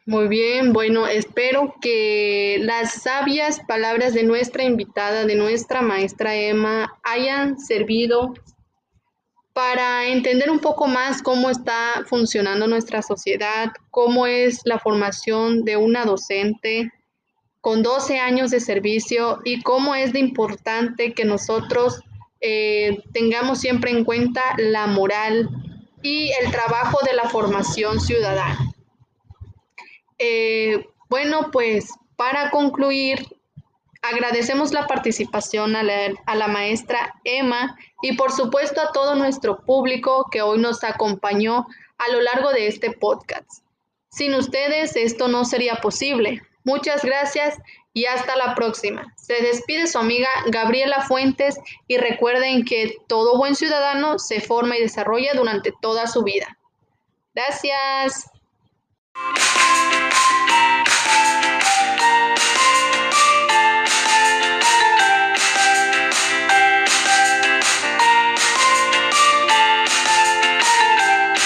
Muy 0.07 0.29
bien, 0.29 0.73
bueno, 0.73 1.07
espero 1.07 1.75
que 1.81 2.59
las 2.63 3.03
sabias 3.03 3.61
palabras 3.69 4.15
de 4.15 4.25
nuestra 4.25 4.65
invitada, 4.65 5.25
de 5.25 5.37
nuestra 5.37 5.83
maestra 5.83 6.35
Emma, 6.35 6.99
hayan 7.05 7.59
servido 7.61 8.35
para 9.53 10.09
entender 10.09 10.51
un 10.51 10.59
poco 10.59 10.87
más 10.87 11.23
cómo 11.23 11.51
está 11.51 12.05
funcionando 12.07 12.67
nuestra 12.67 13.03
sociedad, 13.03 13.71
cómo 13.91 14.27
es 14.27 14.63
la 14.65 14.79
formación 14.79 15.65
de 15.65 15.77
una 15.77 16.05
docente 16.05 16.91
con 17.61 17.83
12 17.83 18.19
años 18.19 18.51
de 18.51 18.61
servicio 18.61 19.41
y 19.45 19.63
cómo 19.63 19.95
es 19.95 20.13
de 20.13 20.21
importante 20.21 21.13
que 21.13 21.25
nosotros 21.25 22.01
eh, 22.41 23.03
tengamos 23.13 23.61
siempre 23.61 23.91
en 23.91 24.05
cuenta 24.05 24.43
la 24.57 24.87
moral 24.87 25.51
y 26.03 26.31
el 26.43 26.51
trabajo 26.51 26.99
de 27.05 27.13
la 27.13 27.29
formación 27.29 28.01
ciudadana. 28.01 28.59
Eh, 30.19 30.89
bueno, 31.09 31.51
pues 31.51 31.91
para 32.17 32.51
concluir, 32.51 33.27
agradecemos 34.03 34.73
la 34.73 34.87
participación 34.87 35.77
a 35.77 35.83
la, 35.83 36.15
a 36.27 36.35
la, 36.35 36.49
maestra 36.49 37.15
Emma 37.25 37.77
y 38.03 38.17
por 38.17 38.33
supuesto 38.33 38.81
a 38.81 38.93
todo 38.93 39.15
nuestro 39.15 39.61
público 39.65 40.29
que 40.31 40.41
hoy 40.41 40.59
nos 40.59 40.83
acompañó 40.85 41.67
a 41.99 42.09
lo 42.11 42.23
largo 42.23 42.51
de 42.53 42.67
este 42.67 42.93
podcast. 42.93 43.65
Sin 44.11 44.35
ustedes 44.35 44.97
esto 44.97 45.29
no 45.29 45.45
sería 45.45 45.77
posible. 45.77 46.43
Muchas 46.65 47.05
gracias 47.05 47.57
y 47.93 48.07
hasta 48.07 48.37
la 48.37 48.55
próxima. 48.55 49.13
Se 49.17 49.35
despide 49.43 49.87
su 49.87 49.99
amiga 49.99 50.29
Gabriela 50.47 51.03
Fuentes 51.03 51.59
y 51.89 51.97
recuerden 51.97 52.65
que 52.65 52.95
todo 53.09 53.39
buen 53.39 53.55
ciudadano 53.55 54.19
se 54.19 54.41
forma 54.41 54.77
y 54.77 54.83
desarrolla 54.83 55.35
durante 55.35 55.73
toda 55.81 56.07
su 56.07 56.23
vida. 56.23 56.59
Gracias. 57.35 58.31